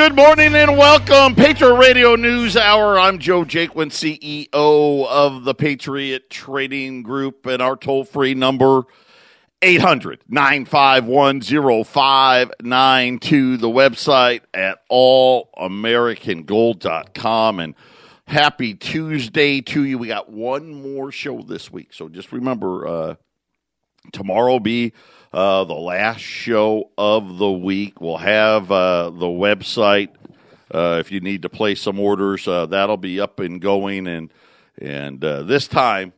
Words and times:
good 0.00 0.16
morning 0.16 0.54
and 0.54 0.78
welcome. 0.78 1.34
Patriot 1.34 1.74
Radio 1.74 2.16
News 2.16 2.56
Hour. 2.56 2.98
I'm 2.98 3.18
Joe 3.18 3.44
Jaquin, 3.44 3.90
CEO 3.90 5.06
of 5.06 5.44
the 5.44 5.54
Patriot 5.54 6.30
Trading 6.30 7.02
Group, 7.02 7.44
and 7.44 7.60
our 7.60 7.76
toll 7.76 8.04
free 8.04 8.32
number 8.32 8.84
800 9.60 10.22
951 10.26 11.42
0592. 11.84 13.58
The 13.58 13.68
website 13.68 14.40
at 14.54 14.78
allamericangold.com. 14.90 17.60
And 17.60 17.74
happy 18.26 18.72
Tuesday 18.72 19.60
to 19.60 19.84
you. 19.84 19.98
We 19.98 20.08
got 20.08 20.32
one 20.32 20.80
more 20.80 21.12
show 21.12 21.42
this 21.42 21.70
week. 21.70 21.92
So 21.92 22.08
just 22.08 22.32
remember, 22.32 22.88
uh, 22.88 23.16
tomorrow 24.12 24.60
be 24.60 24.94
uh, 25.32 25.64
the 25.64 25.74
last 25.74 26.20
show 26.20 26.90
of 26.98 27.38
the 27.38 27.50
week. 27.50 28.00
We'll 28.00 28.16
have 28.16 28.70
uh, 28.70 29.10
the 29.10 29.26
website 29.26 30.10
uh, 30.72 30.98
if 31.00 31.12
you 31.12 31.20
need 31.20 31.42
to 31.42 31.48
place 31.48 31.80
some 31.80 32.00
orders. 32.00 32.46
Uh, 32.46 32.66
that'll 32.66 32.96
be 32.96 33.20
up 33.20 33.40
and 33.40 33.60
going, 33.60 34.06
and 34.06 34.32
and 34.78 35.22
uh, 35.24 35.42
this 35.42 35.68
time 35.68 36.12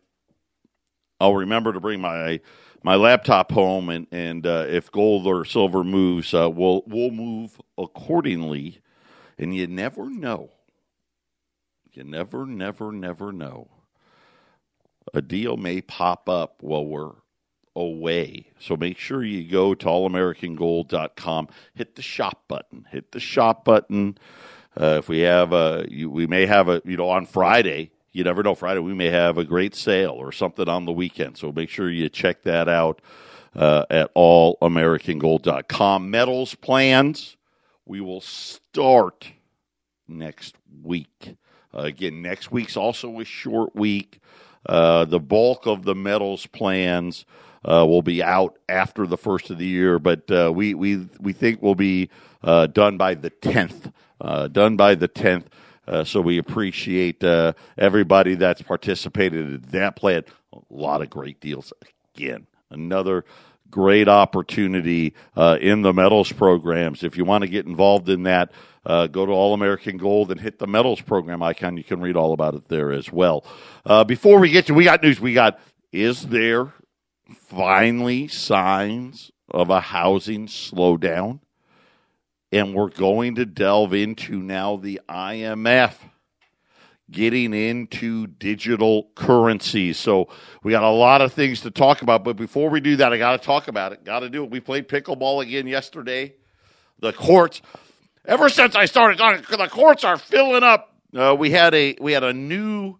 I'll 1.20 1.34
remember 1.34 1.72
to 1.72 1.80
bring 1.80 2.00
my 2.00 2.40
my 2.82 2.96
laptop 2.96 3.52
home, 3.52 3.88
and 3.88 4.06
and 4.10 4.46
uh, 4.46 4.66
if 4.68 4.90
gold 4.90 5.26
or 5.26 5.44
silver 5.44 5.84
moves, 5.84 6.32
we'll 6.32 6.82
we'll 6.86 7.10
move 7.10 7.60
accordingly. 7.76 8.78
And 9.38 9.54
you 9.54 9.66
never 9.66 10.08
know. 10.08 10.50
You 11.92 12.04
never, 12.04 12.46
never, 12.46 12.92
never 12.92 13.32
know. 13.32 13.68
A 15.12 15.20
deal 15.20 15.56
may 15.56 15.80
pop 15.80 16.28
up 16.28 16.62
while 16.62 16.86
we're 16.86 17.12
away. 17.74 18.46
So 18.58 18.76
make 18.76 18.98
sure 18.98 19.24
you 19.24 19.50
go 19.50 19.74
to 19.74 19.86
allamericangold.com, 19.86 21.48
hit 21.74 21.96
the 21.96 22.02
shop 22.02 22.44
button, 22.48 22.86
hit 22.90 23.12
the 23.12 23.20
shop 23.20 23.64
button. 23.64 24.18
Uh, 24.78 24.96
if 24.98 25.08
we 25.08 25.20
have 25.20 25.52
a, 25.52 25.86
you, 25.88 26.10
we 26.10 26.26
may 26.26 26.46
have 26.46 26.68
a, 26.68 26.80
you 26.84 26.96
know, 26.96 27.08
on 27.08 27.26
Friday, 27.26 27.90
you 28.12 28.24
never 28.24 28.42
know, 28.42 28.54
Friday, 28.54 28.80
we 28.80 28.94
may 28.94 29.08
have 29.08 29.38
a 29.38 29.44
great 29.44 29.74
sale 29.74 30.12
or 30.12 30.32
something 30.32 30.68
on 30.68 30.84
the 30.84 30.92
weekend. 30.92 31.38
So 31.38 31.50
make 31.52 31.70
sure 31.70 31.90
you 31.90 32.08
check 32.08 32.42
that 32.42 32.68
out 32.68 33.00
uh, 33.54 33.84
at 33.90 34.14
allamericangold.com. 34.14 36.10
Metals 36.10 36.54
plans, 36.54 37.36
we 37.86 38.00
will 38.00 38.20
start 38.20 39.32
next 40.06 40.56
week. 40.82 41.36
Uh, 41.74 41.80
again, 41.80 42.20
next 42.22 42.52
week's 42.52 42.76
also 42.76 43.18
a 43.20 43.24
short 43.24 43.74
week. 43.74 44.20
Uh, 44.66 45.04
the 45.04 45.20
bulk 45.20 45.66
of 45.66 45.84
the 45.84 45.94
metals 45.94 46.46
plans 46.46 47.24
uh, 47.64 47.86
will 47.86 48.02
be 48.02 48.22
out 48.22 48.58
after 48.68 49.06
the 49.06 49.16
first 49.16 49.50
of 49.50 49.58
the 49.58 49.66
year, 49.66 49.98
but 49.98 50.30
uh, 50.30 50.52
we 50.54 50.74
we 50.74 51.08
we 51.20 51.32
think 51.32 51.62
will 51.62 51.74
be 51.74 52.10
uh, 52.42 52.66
done 52.66 52.96
by 52.96 53.14
the 53.14 53.30
tenth. 53.30 53.90
Uh, 54.20 54.48
done 54.48 54.76
by 54.76 54.94
the 54.94 55.08
tenth. 55.08 55.48
Uh, 55.86 56.04
so 56.04 56.20
we 56.20 56.38
appreciate 56.38 57.24
uh, 57.24 57.52
everybody 57.76 58.36
that's 58.36 58.62
participated 58.62 59.46
in 59.46 59.60
that 59.70 59.96
plan. 59.96 60.22
A 60.52 60.58
lot 60.70 61.02
of 61.02 61.10
great 61.10 61.40
deals. 61.40 61.72
Again, 62.14 62.46
another 62.70 63.24
great 63.70 64.06
opportunity 64.06 65.14
in 65.36 65.82
the 65.82 65.92
metals 65.92 66.30
programs. 66.30 67.02
If 67.02 67.16
you 67.16 67.24
want 67.24 67.42
to 67.42 67.48
get 67.48 67.66
involved 67.66 68.08
in 68.08 68.24
that, 68.24 68.52
uh, 68.84 69.06
go 69.06 69.24
to 69.24 69.32
All 69.32 69.54
American 69.54 69.96
Gold 69.96 70.30
and 70.30 70.40
hit 70.40 70.58
the 70.58 70.66
metals 70.66 71.00
program 71.00 71.42
icon. 71.42 71.76
You 71.76 71.84
can 71.84 72.00
read 72.00 72.16
all 72.16 72.32
about 72.32 72.54
it 72.54 72.68
there 72.68 72.92
as 72.92 73.12
well. 73.12 73.44
Uh, 73.86 74.04
before 74.04 74.38
we 74.38 74.50
get 74.50 74.66
to, 74.66 74.74
we 74.74 74.84
got 74.84 75.02
news. 75.02 75.20
We 75.20 75.34
got, 75.34 75.60
is 75.92 76.22
there 76.22 76.72
finally 77.32 78.28
signs 78.28 79.30
of 79.50 79.70
a 79.70 79.80
housing 79.80 80.46
slowdown. 80.46 81.40
And 82.50 82.74
we're 82.74 82.90
going 82.90 83.36
to 83.36 83.46
delve 83.46 83.94
into 83.94 84.36
now 84.36 84.76
the 84.76 85.00
IMF 85.08 85.94
getting 87.10 87.52
into 87.54 88.26
digital 88.26 89.10
currencies. 89.14 89.98
So 89.98 90.28
we 90.62 90.72
got 90.72 90.82
a 90.82 90.90
lot 90.90 91.20
of 91.20 91.32
things 91.32 91.60
to 91.60 91.70
talk 91.70 92.02
about. 92.02 92.24
But 92.24 92.36
before 92.36 92.70
we 92.70 92.80
do 92.80 92.96
that, 92.96 93.12
I 93.12 93.18
got 93.18 93.40
to 93.40 93.46
talk 93.46 93.68
about 93.68 93.92
it. 93.92 94.04
Got 94.04 94.20
to 94.20 94.30
do 94.30 94.44
it. 94.44 94.50
We 94.50 94.60
played 94.60 94.88
pickleball 94.88 95.42
again 95.42 95.66
yesterday. 95.66 96.34
The 96.98 97.12
courts, 97.12 97.62
ever 98.24 98.48
since 98.48 98.74
I 98.74 98.86
started 98.86 99.18
talking, 99.18 99.44
the 99.48 99.68
courts 99.68 100.04
are 100.04 100.16
filling 100.16 100.62
up. 100.62 100.94
Uh, 101.14 101.36
we 101.38 101.50
had 101.50 101.74
a 101.74 101.96
we 102.00 102.12
had 102.12 102.24
a 102.24 102.32
new 102.32 102.96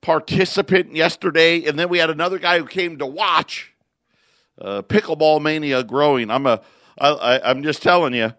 participant 0.00 0.96
yesterday, 0.96 1.64
and 1.64 1.78
then 1.78 1.88
we 1.88 1.98
had 1.98 2.10
another 2.10 2.38
guy 2.38 2.58
who 2.58 2.66
came 2.66 2.98
to 2.98 3.06
watch 3.06 3.71
uh, 4.60 4.82
pickleball 4.82 5.40
mania 5.40 5.82
growing. 5.82 6.30
I'm 6.30 6.46
a, 6.46 6.60
I, 6.98 7.08
I, 7.08 7.50
I'm 7.50 7.62
just 7.62 7.82
telling 7.82 8.14
you, 8.14 8.32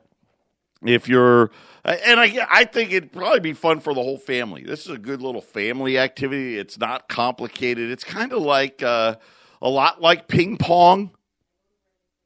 if 0.85 1.07
you're, 1.07 1.51
and 1.85 2.19
I, 2.19 2.47
I 2.49 2.65
think 2.65 2.91
it'd 2.91 3.11
probably 3.11 3.39
be 3.39 3.53
fun 3.53 3.79
for 3.79 3.93
the 3.93 4.01
whole 4.01 4.17
family. 4.17 4.63
This 4.63 4.85
is 4.85 4.91
a 4.91 4.97
good 4.97 5.21
little 5.21 5.41
family 5.41 5.97
activity. 5.97 6.57
It's 6.57 6.77
not 6.77 7.09
complicated. 7.09 7.91
It's 7.91 8.03
kind 8.03 8.31
of 8.31 8.41
like 8.41 8.81
uh, 8.83 9.15
a 9.61 9.69
lot 9.69 10.01
like 10.01 10.27
ping 10.27 10.57
pong, 10.57 11.11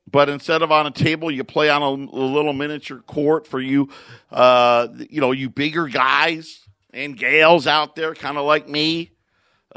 but 0.09 0.29
instead 0.29 0.61
of 0.61 0.71
on 0.71 0.87
a 0.87 0.91
table, 0.91 1.31
you 1.31 1.43
play 1.43 1.69
on 1.69 1.81
a, 1.81 1.85
a 1.85 2.25
little 2.25 2.53
miniature 2.53 2.99
court 2.99 3.47
for 3.47 3.59
you, 3.59 3.89
uh, 4.31 4.87
you 5.09 5.21
know, 5.21 5.31
you 5.31 5.49
bigger 5.49 5.87
guys 5.87 6.67
and 6.93 7.17
gals 7.17 7.67
out 7.67 7.95
there, 7.95 8.13
kind 8.15 8.37
of 8.37 8.45
like 8.45 8.67
me. 8.67 9.11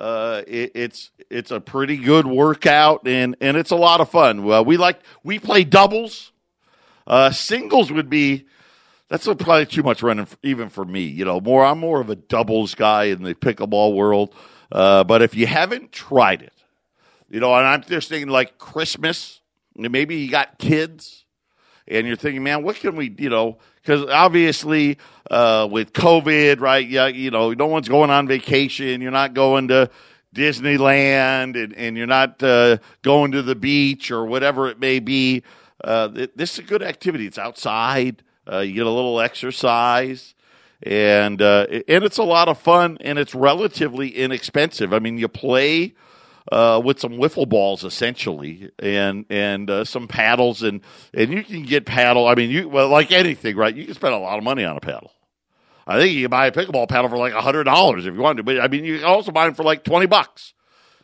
Uh, 0.00 0.42
it, 0.46 0.72
it's 0.74 1.10
it's 1.28 1.50
a 1.50 1.60
pretty 1.60 1.98
good 1.98 2.26
workout 2.26 3.06
and 3.06 3.36
and 3.42 3.58
it's 3.58 3.70
a 3.70 3.76
lot 3.76 4.00
of 4.00 4.10
fun. 4.10 4.44
Well, 4.44 4.64
we 4.64 4.78
like 4.78 4.98
we 5.22 5.38
play 5.38 5.62
doubles. 5.62 6.32
Uh, 7.06 7.30
singles 7.30 7.92
would 7.92 8.08
be 8.08 8.46
that's 9.10 9.26
probably 9.26 9.66
too 9.66 9.82
much 9.82 10.02
running 10.02 10.24
for, 10.24 10.38
even 10.42 10.70
for 10.70 10.86
me. 10.86 11.02
You 11.02 11.26
know, 11.26 11.38
more 11.38 11.66
I'm 11.66 11.80
more 11.80 12.00
of 12.00 12.08
a 12.08 12.16
doubles 12.16 12.74
guy 12.74 13.04
in 13.04 13.22
the 13.22 13.34
pickleball 13.34 13.94
world. 13.94 14.34
Uh, 14.72 15.04
but 15.04 15.20
if 15.20 15.34
you 15.34 15.46
haven't 15.46 15.92
tried 15.92 16.40
it, 16.42 16.54
you 17.28 17.40
know, 17.40 17.54
and 17.54 17.66
I'm 17.66 17.82
just 17.82 18.08
thinking 18.08 18.30
like 18.30 18.56
Christmas, 18.56 19.42
maybe 19.76 20.16
you 20.16 20.30
got 20.30 20.58
kids 20.58 21.26
and 21.86 22.06
you're 22.06 22.16
thinking, 22.16 22.42
man, 22.42 22.62
what 22.62 22.76
can 22.76 22.96
we, 22.96 23.14
you 23.18 23.28
know, 23.28 23.58
because 23.82 24.06
obviously 24.06 24.98
uh, 25.30 25.68
with 25.70 25.92
COVID, 25.92 26.60
right? 26.60 26.86
Yeah, 26.86 27.06
you 27.06 27.30
know, 27.30 27.52
no 27.52 27.66
one's 27.66 27.88
going 27.88 28.10
on 28.10 28.26
vacation. 28.26 29.00
You're 29.00 29.10
not 29.10 29.34
going 29.34 29.68
to 29.68 29.90
Disneyland, 30.34 31.62
and, 31.62 31.74
and 31.74 31.96
you're 31.96 32.06
not 32.06 32.42
uh, 32.42 32.78
going 33.02 33.32
to 33.32 33.42
the 33.42 33.54
beach 33.54 34.10
or 34.10 34.24
whatever 34.26 34.68
it 34.68 34.78
may 34.78 35.00
be. 35.00 35.42
Uh, 35.82 36.08
this 36.08 36.52
is 36.52 36.58
a 36.58 36.62
good 36.62 36.82
activity. 36.82 37.26
It's 37.26 37.38
outside. 37.38 38.22
Uh, 38.50 38.58
you 38.58 38.74
get 38.74 38.86
a 38.86 38.90
little 38.90 39.20
exercise, 39.20 40.34
and 40.82 41.40
uh, 41.40 41.66
and 41.88 42.04
it's 42.04 42.18
a 42.18 42.22
lot 42.22 42.48
of 42.48 42.58
fun, 42.58 42.98
and 43.00 43.18
it's 43.18 43.34
relatively 43.34 44.10
inexpensive. 44.10 44.92
I 44.92 44.98
mean, 44.98 45.18
you 45.18 45.28
play 45.28 45.94
uh, 46.50 46.80
with 46.84 46.98
some 46.98 47.12
wiffle 47.12 47.48
balls 47.48 47.84
essentially, 47.84 48.70
and 48.78 49.24
and 49.30 49.70
uh, 49.70 49.84
some 49.84 50.08
paddles, 50.08 50.62
and 50.62 50.80
and 51.14 51.32
you 51.32 51.44
can 51.44 51.62
get 51.62 51.86
paddle. 51.86 52.26
I 52.26 52.34
mean, 52.34 52.50
you 52.50 52.68
well, 52.68 52.88
like 52.88 53.12
anything, 53.12 53.56
right? 53.56 53.74
You 53.74 53.84
can 53.84 53.94
spend 53.94 54.14
a 54.14 54.18
lot 54.18 54.38
of 54.38 54.44
money 54.44 54.64
on 54.64 54.76
a 54.76 54.80
paddle. 54.80 55.12
I 55.86 55.98
think 55.98 56.14
you 56.14 56.22
can 56.22 56.30
buy 56.30 56.46
a 56.46 56.52
pickleball 56.52 56.88
paddle 56.88 57.08
for 57.08 57.18
like 57.18 57.32
hundred 57.32 57.64
dollars 57.64 58.06
if 58.06 58.14
you 58.14 58.20
want 58.20 58.38
to, 58.38 58.42
but 58.42 58.60
I 58.60 58.68
mean, 58.68 58.84
you 58.84 58.98
can 58.98 59.06
also 59.06 59.32
buy 59.32 59.46
them 59.46 59.54
for 59.54 59.62
like 59.62 59.84
twenty 59.84 60.06
bucks. 60.06 60.54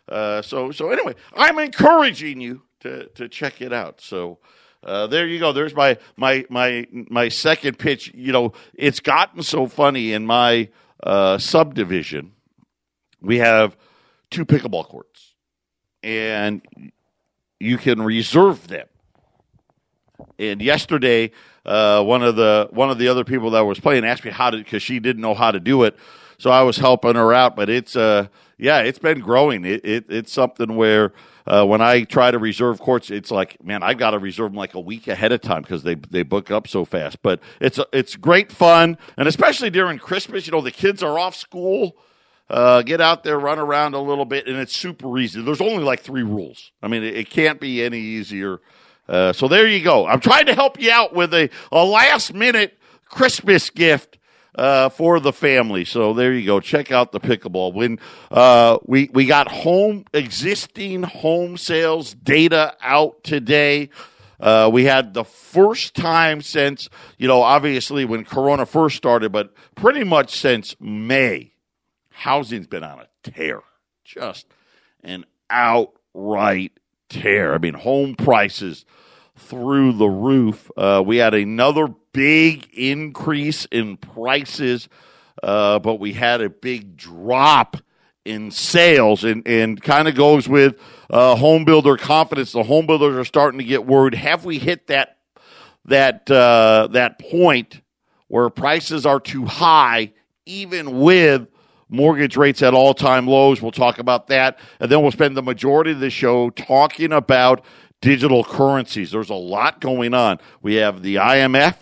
Uh, 0.09 0.43
so 0.43 0.73
so 0.73 0.91
anyway, 0.91 1.15
I'm 1.35 1.59
encouraging 1.59 2.41
you 2.41 2.63
to 2.81 3.07
to 3.15 3.29
check 3.29 3.61
it 3.61 3.73
out. 3.73 4.01
So. 4.01 4.39
Uh, 4.85 5.09
there 5.09 5.27
you 5.27 5.41
go. 5.41 5.53
There's 5.53 5.75
my 5.75 5.99
my 6.17 6.45
my 6.49 6.87
my 6.93 7.29
second 7.29 7.77
pitch. 7.77 8.13
You 8.15 8.31
know, 8.31 8.53
it's 8.73 9.01
gotten 9.01 9.43
so 9.43 9.67
funny 9.67 10.13
in 10.13 10.27
my 10.27 10.69
uh, 11.03 11.39
subdivision. 11.39 12.33
We 13.21 13.39
have 13.39 13.77
two 14.31 14.45
pickleball 14.45 14.87
courts 14.87 15.16
and 16.07 16.63
you 17.59 17.77
can 17.79 18.01
reserve 18.01 18.69
them. 18.69 18.87
And 20.39 20.63
yesterday, 20.63 21.33
uh, 21.67 22.03
one 22.05 22.23
of 22.23 22.37
the 22.37 22.69
one 22.71 22.91
of 22.91 22.99
the 22.99 23.09
other 23.09 23.25
people 23.25 23.51
that 23.51 23.63
was 23.63 23.81
playing 23.81 24.05
asked 24.05 24.25
me 24.25 24.31
how 24.31 24.51
to 24.51 24.59
because 24.59 24.83
she 24.83 25.01
didn't 25.01 25.21
know 25.21 25.35
how 25.35 25.51
to 25.51 25.59
do 25.61 25.83
it, 25.83 25.97
so 26.39 26.51
I 26.51 26.63
was 26.63 26.77
helping 26.77 27.17
her 27.17 27.35
out. 27.35 27.57
But 27.57 27.69
it's 27.69 27.97
uh 27.97 28.29
yeah, 28.57 28.81
it's 28.81 29.01
been 29.01 29.21
growing. 29.21 29.65
It, 29.65 29.85
it 29.85 30.05
it's 30.09 30.33
something 30.33 30.77
where. 30.77 31.13
Uh, 31.49 31.65
when 31.65 31.81
I 31.81 32.03
try 32.03 32.33
to 32.33 32.41
reserve 32.41 32.81
courts, 32.81 33.09
it's 33.09 33.31
like, 33.31 33.63
man, 33.63 33.81
I've 33.85 33.99
got 33.99 34.11
to 34.11 34.19
reserve 34.19 34.51
them 34.51 34.57
like 34.57 34.75
a 34.75 34.81
week 34.81 35.07
ahead 35.07 35.31
of 35.31 35.41
time 35.43 35.63
because 35.63 35.85
they 35.85 35.95
they 35.95 36.25
book 36.25 36.51
up 36.51 36.67
so 36.67 36.85
fast. 36.85 37.23
But 37.23 37.39
it's 37.61 37.79
it's 37.93 38.17
great 38.17 38.51
fun, 38.51 38.99
and 39.17 39.29
especially 39.29 39.71
during 39.71 40.01
Christmas, 40.01 40.49
you 40.49 40.51
know, 40.51 40.61
the 40.61 40.73
kids 40.73 41.05
are 41.05 41.21
off 41.21 41.37
school, 41.37 41.97
uh, 42.49 42.83
get 42.83 43.01
out 43.01 43.25
there, 43.25 43.39
run 43.39 43.59
around 43.59 43.95
a 43.95 44.01
little 44.01 44.25
bit, 44.25 44.47
and 44.47 44.57
it's 44.57 44.75
super 44.75 45.19
easy. 45.19 45.43
There's 45.43 45.61
only 45.61 45.83
like 45.83 46.01
three 46.01 46.23
rules. 46.23 46.73
I 46.83 46.89
mean, 46.89 47.03
it, 47.03 47.17
it 47.17 47.31
can't 47.31 47.61
be 47.61 47.83
any 47.83 47.99
easier. 47.99 48.61
Uh, 49.09 49.33
so 49.33 49.49
there 49.49 49.67
you 49.67 49.83
go. 49.83 50.07
I'm 50.07 50.21
trying 50.21 50.47
to 50.47 50.55
help 50.55 50.81
you 50.81 50.91
out 50.91 51.13
with 51.13 51.33
a, 51.35 51.51
a 51.71 51.85
last 51.85 52.35
minute 52.35 52.79
Christmas 53.05 53.71
gift 53.71 54.19
uh, 54.57 54.89
for 54.89 55.21
the 55.21 55.33
family. 55.33 55.85
So 55.85 56.13
there 56.13 56.33
you 56.33 56.45
go. 56.45 56.61
Check 56.61 56.91
out 56.91 57.13
the 57.13 57.21
pickleball. 57.21 57.73
When 57.73 57.99
uh, 58.31 58.79
we 58.85 59.11
we 59.13 59.27
got 59.27 59.49
home 59.49 60.05
existing 60.13 61.03
home 61.03 61.57
sales 61.57 62.15
data 62.15 62.77
out 62.81 63.23
today. 63.23 63.91
Uh, 64.39 64.69
we 64.71 64.85
had 64.85 65.15
the 65.15 65.25
first 65.25 65.95
time 65.95 66.43
since, 66.43 66.91
you 67.17 67.27
know, 67.27 67.41
obviously 67.41 68.05
when 68.05 68.23
Corona 68.23 68.67
first 68.67 68.95
started, 68.97 69.33
but 69.33 69.55
pretty 69.75 70.05
much 70.05 70.39
since 70.39 70.77
May, 70.79 71.55
housing's 72.17 72.67
been 72.67 72.83
on 72.83 73.01
a 73.01 73.31
tear. 73.31 73.61
Just 74.05 74.47
an 75.05 75.27
outright 75.51 76.73
tear. 77.09 77.55
I 77.55 77.59
mean, 77.59 77.75
home 77.75 78.15
prices 78.15 78.85
through 79.37 79.93
the 79.93 80.09
roof. 80.09 80.71
Uh, 80.77 81.03
we 81.05 81.19
had 81.19 81.35
another 81.35 81.89
big 82.13 82.69
increase 82.73 83.67
in 83.67 83.99
prices, 83.99 84.89
uh, 85.43 85.79
but 85.79 85.97
we 85.97 86.15
had 86.15 86.41
a 86.41 86.49
big 86.49 86.97
drop 86.97 87.77
in 88.25 88.51
sales 88.51 89.23
and, 89.23 89.47
and 89.47 89.81
kind 89.83 90.09
of 90.09 90.15
goes 90.15 90.49
with 90.49 90.81
uh, 91.11 91.37
home 91.37 91.65
builder 91.65 91.97
confidence. 91.97 92.53
The 92.53 92.63
home 92.63 92.87
builders 92.87 93.15
are 93.17 93.25
starting 93.25 93.59
to 93.59 93.65
get 93.65 93.87
worried. 93.87 94.15
Have 94.15 94.45
we 94.45 94.59
hit 94.59 94.87
that 94.87 95.19
that 95.85 96.29
uh, 96.31 96.89
that 96.93 97.19
point 97.19 97.83
where 98.29 98.49
prices 98.49 99.07
are 99.07 99.21
too 99.21 99.45
high, 99.45 100.13
even 100.47 101.01
with 101.01 101.47
mortgage 101.89 102.37
rates 102.37 102.63
at 102.63 102.75
all 102.75 102.95
time 102.95 103.27
lows? 103.27 103.63
We'll 103.63 103.73
talk 103.73 103.99
about 103.99 104.29
that, 104.29 104.59
and 104.81 104.91
then 104.91 105.03
we'll 105.03 105.13
spend 105.13 105.37
the 105.37 105.43
majority 105.43 105.93
of 105.93 106.01
the 106.01 106.11
show 106.11 106.51
talking 106.51 107.13
about 107.13 107.65
digital 108.01 108.45
currencies. 108.45 109.11
There's 109.11 109.31
a 109.31 109.35
lot 109.35 109.81
going 109.81 110.15
on. 110.15 110.39
We 110.63 110.77
have 110.77 111.03
the 111.03 111.17
IMF 111.17 111.77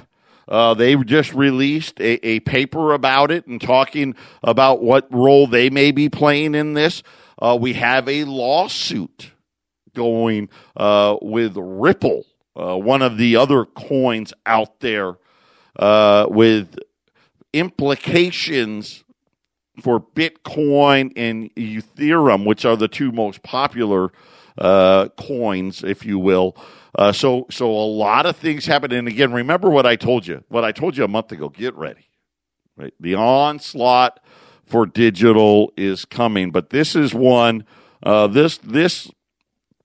uh, 0.46 0.74
they 0.74 0.94
just 0.96 1.32
released 1.32 2.00
a, 2.00 2.26
a, 2.26 2.40
paper 2.40 2.92
about 2.92 3.30
it 3.30 3.46
and 3.46 3.60
talking 3.60 4.14
about 4.42 4.82
what 4.82 5.12
role 5.12 5.46
they 5.46 5.70
may 5.70 5.90
be 5.90 6.08
playing 6.08 6.54
in 6.54 6.74
this. 6.74 7.02
Uh, 7.40 7.56
we 7.58 7.72
have 7.74 8.08
a 8.08 8.24
lawsuit 8.24 9.32
going 9.94 10.48
uh, 10.76 11.16
with 11.22 11.56
Ripple, 11.56 12.24
uh, 12.56 12.76
one 12.76 13.02
of 13.02 13.16
the 13.16 13.36
other 13.36 13.64
coins 13.64 14.32
out 14.44 14.80
there, 14.80 15.16
uh, 15.76 16.26
with 16.28 16.78
implications 17.52 19.03
for 19.80 20.00
Bitcoin 20.00 21.12
and 21.16 21.54
Ethereum, 21.54 22.46
which 22.46 22.64
are 22.64 22.76
the 22.76 22.88
two 22.88 23.12
most 23.12 23.42
popular 23.42 24.12
uh, 24.58 25.08
coins, 25.16 25.82
if 25.82 26.04
you 26.04 26.18
will. 26.18 26.56
Uh, 26.96 27.12
so, 27.12 27.46
so 27.50 27.70
a 27.70 27.72
lot 27.72 28.24
of 28.24 28.36
things 28.36 28.66
happen. 28.66 28.92
And 28.92 29.08
again, 29.08 29.32
remember 29.32 29.68
what 29.68 29.84
I 29.86 29.96
told 29.96 30.26
you. 30.26 30.44
What 30.48 30.64
I 30.64 30.72
told 30.72 30.96
you 30.96 31.04
a 31.04 31.08
month 31.08 31.32
ago. 31.32 31.48
Get 31.48 31.74
ready. 31.74 32.08
Right, 32.76 32.94
the 32.98 33.14
onslaught 33.14 34.18
for 34.64 34.84
digital 34.84 35.72
is 35.76 36.04
coming, 36.04 36.50
but 36.50 36.70
this 36.70 36.96
is 36.96 37.14
one. 37.14 37.64
Uh, 38.02 38.26
this 38.26 38.58
this 38.58 39.10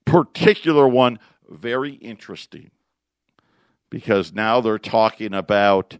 particular 0.06 0.88
one 0.88 1.20
very 1.48 1.94
interesting 1.94 2.72
because 3.92 4.34
now 4.34 4.60
they're 4.60 4.80
talking 4.80 5.36
about 5.36 5.98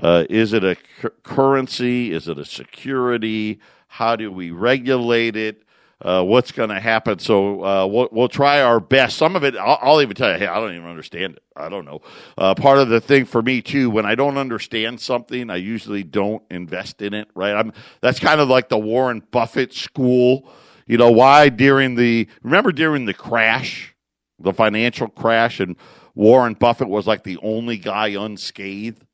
uh, 0.00 0.24
is 0.28 0.52
it 0.52 0.64
a 0.64 0.76
currency? 1.22 2.12
Is 2.12 2.28
it 2.28 2.38
a 2.38 2.44
security? 2.44 3.60
How 3.88 4.16
do 4.16 4.30
we 4.32 4.50
regulate 4.50 5.36
it? 5.36 5.62
uh, 6.02 6.22
what's 6.24 6.52
going 6.52 6.70
to 6.70 6.80
happen. 6.80 7.18
So 7.18 7.64
uh, 7.64 7.86
we'll, 7.86 8.08
we'll 8.10 8.28
try 8.28 8.62
our 8.62 8.80
best. 8.80 9.16
Some 9.16 9.36
of 9.36 9.44
it, 9.44 9.56
I'll, 9.56 9.78
I'll, 9.82 10.02
even 10.02 10.16
tell 10.16 10.32
you, 10.32 10.38
hey, 10.38 10.46
I 10.46 10.58
don't 10.58 10.74
even 10.74 10.88
understand 10.88 11.34
it. 11.34 11.42
I 11.54 11.68
don't 11.68 11.84
know. 11.84 12.00
Uh, 12.38 12.54
part 12.54 12.78
of 12.78 12.88
the 12.88 13.00
thing 13.00 13.26
for 13.26 13.42
me 13.42 13.60
too, 13.60 13.90
when 13.90 14.06
I 14.06 14.14
don't 14.14 14.38
understand 14.38 15.00
something, 15.00 15.50
I 15.50 15.56
usually 15.56 16.02
don't 16.02 16.42
invest 16.50 17.02
in 17.02 17.12
it. 17.12 17.28
Right? 17.34 17.54
I'm 17.54 17.72
that's 18.00 18.18
kind 18.18 18.40
of 18.40 18.48
like 18.48 18.68
the 18.68 18.78
Warren 18.78 19.22
Buffett 19.30 19.74
school. 19.74 20.50
You 20.86 20.96
know 20.96 21.10
why 21.10 21.50
during 21.50 21.94
the 21.94 22.26
remember 22.42 22.72
during 22.72 23.04
the 23.04 23.14
crash, 23.14 23.94
the 24.38 24.52
financial 24.52 25.08
crash, 25.08 25.60
and 25.60 25.76
Warren 26.14 26.54
Buffett 26.54 26.88
was 26.88 27.06
like 27.06 27.24
the 27.24 27.38
only 27.42 27.76
guy 27.76 28.08
unscathed. 28.08 29.04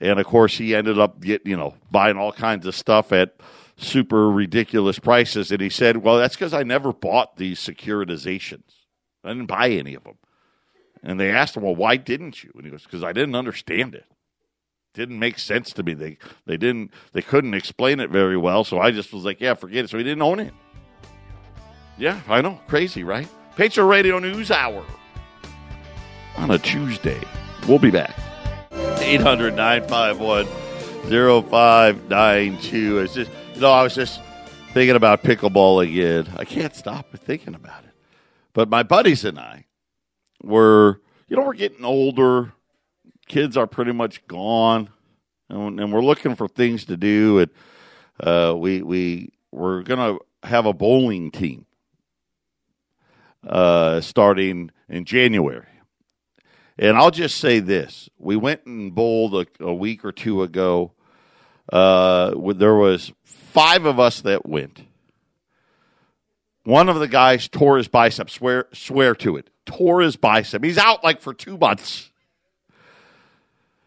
And 0.00 0.18
of 0.18 0.26
course, 0.26 0.56
he 0.56 0.74
ended 0.74 0.98
up 0.98 1.20
getting, 1.20 1.50
you 1.50 1.56
know, 1.56 1.74
buying 1.90 2.16
all 2.16 2.32
kinds 2.32 2.66
of 2.66 2.74
stuff 2.74 3.12
at 3.12 3.36
super 3.76 4.30
ridiculous 4.30 4.98
prices. 4.98 5.50
And 5.50 5.60
he 5.60 5.68
said, 5.68 5.98
Well, 5.98 6.18
that's 6.18 6.36
because 6.36 6.54
I 6.54 6.62
never 6.62 6.92
bought 6.92 7.36
these 7.36 7.60
securitizations. 7.60 8.62
I 9.22 9.28
didn't 9.28 9.46
buy 9.46 9.68
any 9.70 9.94
of 9.94 10.04
them. 10.04 10.16
And 11.02 11.18
they 11.20 11.30
asked 11.30 11.56
him, 11.56 11.62
Well, 11.62 11.76
why 11.76 11.96
didn't 11.96 12.42
you? 12.42 12.50
And 12.54 12.64
he 12.64 12.70
goes, 12.70 12.84
Because 12.84 13.04
I 13.04 13.12
didn't 13.12 13.34
understand 13.34 13.94
it. 13.94 13.98
it. 13.98 14.16
Didn't 14.94 15.18
make 15.18 15.38
sense 15.38 15.72
to 15.74 15.82
me. 15.82 15.94
They 15.94 16.16
they 16.46 16.56
didn't 16.56 16.92
they 17.12 17.22
couldn't 17.22 17.54
explain 17.54 18.00
it 18.00 18.10
very 18.10 18.36
well. 18.36 18.64
So 18.64 18.80
I 18.80 18.90
just 18.90 19.12
was 19.12 19.24
like, 19.24 19.40
Yeah, 19.40 19.54
forget 19.54 19.84
it. 19.84 19.90
So 19.90 19.98
he 19.98 20.04
didn't 20.04 20.22
own 20.22 20.40
it. 20.40 20.54
Yeah, 21.98 22.20
I 22.28 22.40
know. 22.40 22.58
Crazy, 22.66 23.04
right? 23.04 23.28
Patriot 23.56 23.86
Radio 23.86 24.18
News 24.18 24.50
Hour 24.50 24.82
on 26.36 26.50
a 26.50 26.58
Tuesday. 26.58 27.20
We'll 27.68 27.78
be 27.78 27.90
back. 27.90 28.16
800 29.00 29.56
951 29.56 30.46
0592. 31.48 32.98
It's 32.98 33.14
just 33.14 33.30
you 33.54 33.60
know, 33.60 33.72
I 33.72 33.82
was 33.82 33.94
just 33.94 34.20
thinking 34.72 34.96
about 34.96 35.22
pickleball 35.22 35.82
again. 35.82 36.28
I 36.36 36.44
can't 36.44 36.74
stop 36.74 37.12
thinking 37.16 37.54
about 37.54 37.84
it. 37.84 37.90
But 38.52 38.68
my 38.68 38.82
buddies 38.82 39.24
and 39.24 39.38
I 39.38 39.66
were, 40.42 41.00
you 41.28 41.36
know, 41.36 41.44
we're 41.44 41.54
getting 41.54 41.84
older. 41.84 42.52
Kids 43.28 43.56
are 43.56 43.66
pretty 43.66 43.92
much 43.92 44.26
gone, 44.26 44.90
and, 45.48 45.78
and 45.78 45.92
we're 45.92 46.02
looking 46.02 46.34
for 46.34 46.48
things 46.48 46.84
to 46.86 46.96
do. 46.96 47.40
And 47.40 47.50
uh, 48.18 48.54
we 48.56 48.82
we 48.82 49.32
we're 49.52 49.82
gonna 49.82 50.18
have 50.42 50.66
a 50.66 50.72
bowling 50.72 51.30
team 51.30 51.66
uh, 53.46 54.00
starting 54.00 54.70
in 54.88 55.04
January. 55.04 55.66
And 56.80 56.96
I'll 56.96 57.10
just 57.10 57.36
say 57.36 57.60
this: 57.60 58.08
we 58.18 58.36
went 58.36 58.64
and 58.64 58.94
bowled 58.94 59.34
a, 59.34 59.46
a 59.62 59.74
week 59.74 60.02
or 60.02 60.12
two 60.12 60.42
ago. 60.42 60.92
Uh, 61.70 62.34
there 62.54 62.74
was 62.74 63.12
five 63.22 63.84
of 63.84 64.00
us 64.00 64.22
that 64.22 64.46
went. 64.46 64.82
One 66.64 66.88
of 66.88 66.98
the 66.98 67.06
guys 67.06 67.48
tore 67.48 67.76
his 67.76 67.86
bicep. 67.86 68.30
Swear, 68.30 68.66
swear 68.72 69.14
to 69.16 69.36
it. 69.36 69.50
Tore 69.66 70.00
his 70.00 70.16
bicep. 70.16 70.64
He's 70.64 70.78
out 70.78 71.04
like 71.04 71.20
for 71.20 71.34
two 71.34 71.58
months. 71.58 72.10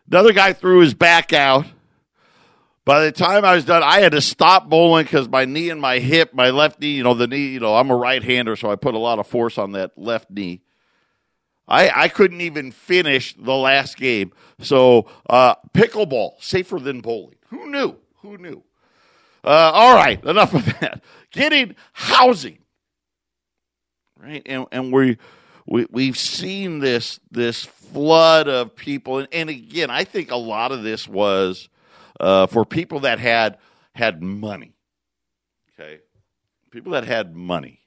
Another 0.10 0.32
guy 0.32 0.54
threw 0.54 0.82
his 0.82 0.94
back 0.94 1.34
out. 1.34 1.66
By 2.86 3.06
the 3.06 3.12
time 3.12 3.44
I 3.44 3.56
was 3.56 3.66
done, 3.66 3.82
I 3.82 4.02
had 4.02 4.12
to 4.12 4.22
stop 4.22 4.70
bowling 4.70 5.06
because 5.06 5.30
my 5.30 5.46
knee 5.46 5.70
and 5.70 5.82
my 5.82 6.00
hip, 6.00 6.34
my 6.34 6.50
left 6.50 6.80
knee, 6.80 6.92
you 6.92 7.04
know, 7.04 7.14
the 7.14 7.28
knee, 7.28 7.48
you 7.48 7.60
know, 7.60 7.76
I'm 7.76 7.90
a 7.90 7.96
right 7.96 8.22
hander, 8.22 8.56
so 8.56 8.70
I 8.70 8.76
put 8.76 8.94
a 8.94 9.00
lot 9.00 9.20
of 9.20 9.28
force 9.28 9.58
on 9.58 9.72
that 9.72 9.98
left 9.98 10.30
knee. 10.30 10.62
I, 11.68 12.04
I 12.04 12.08
couldn't 12.10 12.42
even 12.42 12.72
finish 12.72 13.36
the 13.36 13.56
last 13.56 13.98
game. 13.98 14.34
So, 14.60 15.08
uh, 15.30 15.56
pickleball, 15.74 16.44
safer 16.44 16.80
than 16.80 17.02
bowling. 17.02 17.36
Who 17.50 17.70
knew? 17.70 17.96
Who 18.22 18.38
knew? 18.38 18.64
Uh, 19.44 19.72
all 19.74 19.96
right, 19.96 20.24
enough 20.24 20.54
of 20.54 20.66
that. 20.80 21.02
Getting 21.32 21.76
housing, 21.92 22.60
right? 24.18 24.42
And 24.46 24.68
and 24.72 24.94
we 24.94 25.18
we 25.66 25.86
we've 25.90 26.18
seen 26.18 26.80
this 26.80 27.20
this 27.32 27.66
flood 27.66 28.48
of 28.48 28.76
people, 28.76 29.18
and, 29.18 29.28
and 29.34 29.50
again, 29.50 29.90
I 29.90 30.06
think 30.06 30.32
a 30.32 30.38
lot 30.38 30.72
of 30.72 30.84
this 30.84 31.08
was 31.08 31.68
uh, 32.20 32.48
for 32.48 32.66
people 32.66 33.02
that 33.02 33.20
had 33.20 33.58
had 33.96 34.22
money. 34.22 34.76
Okay, 35.78 36.00
people 36.72 36.94
that 36.94 37.04
had 37.04 37.36
money, 37.36 37.82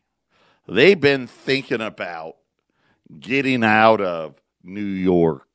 they've 0.68 1.00
been 1.00 1.26
thinking 1.26 1.80
about 1.80 2.36
getting 3.20 3.64
out 3.64 4.00
of 4.00 4.34
New 4.62 4.82
York 4.82 5.46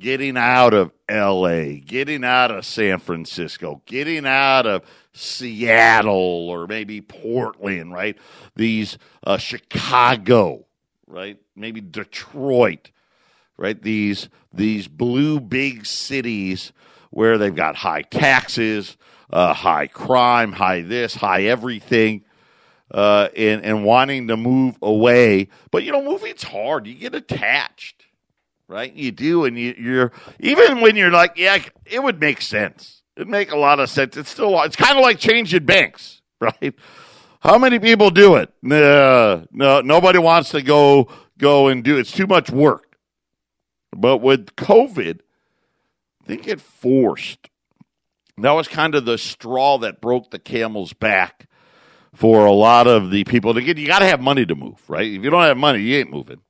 getting 0.00 0.36
out 0.36 0.74
of 0.74 0.90
LA, 1.08 1.74
getting 1.84 2.24
out 2.24 2.50
of 2.50 2.64
San 2.64 2.98
Francisco, 2.98 3.82
getting 3.86 4.26
out 4.26 4.66
of 4.66 4.82
Seattle 5.12 6.48
or 6.48 6.66
maybe 6.66 7.00
Portland, 7.00 7.92
right? 7.92 8.16
These 8.56 8.98
uh, 9.24 9.36
Chicago, 9.36 10.64
right? 11.06 11.38
Maybe 11.54 11.80
Detroit, 11.80 12.90
right? 13.56 13.80
These 13.80 14.28
these 14.52 14.88
blue 14.88 15.38
big 15.38 15.86
cities 15.86 16.72
where 17.10 17.38
they've 17.38 17.54
got 17.54 17.76
high 17.76 18.02
taxes, 18.02 18.96
uh, 19.30 19.52
high 19.52 19.86
crime, 19.86 20.52
high 20.52 20.80
this, 20.80 21.14
high 21.14 21.42
everything. 21.42 22.24
Uh, 22.90 23.28
and, 23.36 23.64
and 23.64 23.84
wanting 23.84 24.26
to 24.26 24.36
move 24.36 24.76
away. 24.82 25.48
But, 25.70 25.84
you 25.84 25.92
know, 25.92 26.02
moving's 26.02 26.42
hard. 26.42 26.88
You 26.88 26.94
get 26.94 27.14
attached 27.14 28.04
right? 28.70 28.94
You 28.94 29.10
do, 29.10 29.44
and 29.44 29.58
you, 29.58 29.74
you're 29.76 30.12
even 30.38 30.80
when 30.80 30.96
you're 30.96 31.10
like, 31.10 31.32
yeah, 31.36 31.58
it 31.84 32.02
would 32.02 32.20
make 32.20 32.40
sense. 32.40 33.02
It'd 33.16 33.28
make 33.28 33.50
a 33.50 33.56
lot 33.56 33.80
of 33.80 33.90
sense. 33.90 34.16
It's 34.16 34.30
still 34.30 34.62
it's 34.62 34.76
kind 34.76 34.96
of 34.96 35.02
like 35.02 35.18
changing 35.18 35.66
banks, 35.66 36.22
right? 36.40 36.74
How 37.40 37.58
many 37.58 37.78
people 37.78 38.10
do 38.10 38.36
it? 38.36 38.52
No, 38.62 39.46
no, 39.50 39.80
nobody 39.80 40.18
wants 40.18 40.50
to 40.50 40.62
go 40.62 41.08
go 41.36 41.68
and 41.68 41.82
do. 41.82 41.98
It's 41.98 42.12
too 42.12 42.26
much 42.26 42.50
work. 42.50 42.96
But 43.94 44.18
with 44.18 44.54
COVID, 44.56 45.20
I 46.22 46.26
think 46.26 46.46
it 46.46 46.60
forced. 46.60 47.50
That 48.38 48.52
was 48.52 48.68
kind 48.68 48.94
of 48.94 49.04
the 49.04 49.18
straw 49.18 49.78
that 49.78 50.00
broke 50.00 50.30
the 50.30 50.38
camel's 50.38 50.92
back 50.92 51.46
for 52.14 52.46
a 52.46 52.52
lot 52.52 52.86
of 52.86 53.10
the 53.10 53.24
people. 53.24 53.56
Again, 53.56 53.76
you 53.76 53.86
got 53.86 54.00
to 54.00 54.06
have 54.06 54.20
money 54.20 54.44
to 54.46 54.54
move, 54.54 54.80
right? 54.88 55.06
If 55.06 55.22
you 55.22 55.30
don't 55.30 55.42
have 55.42 55.56
money, 55.56 55.80
you 55.80 55.98
ain't 55.98 56.10
moving. 56.10 56.40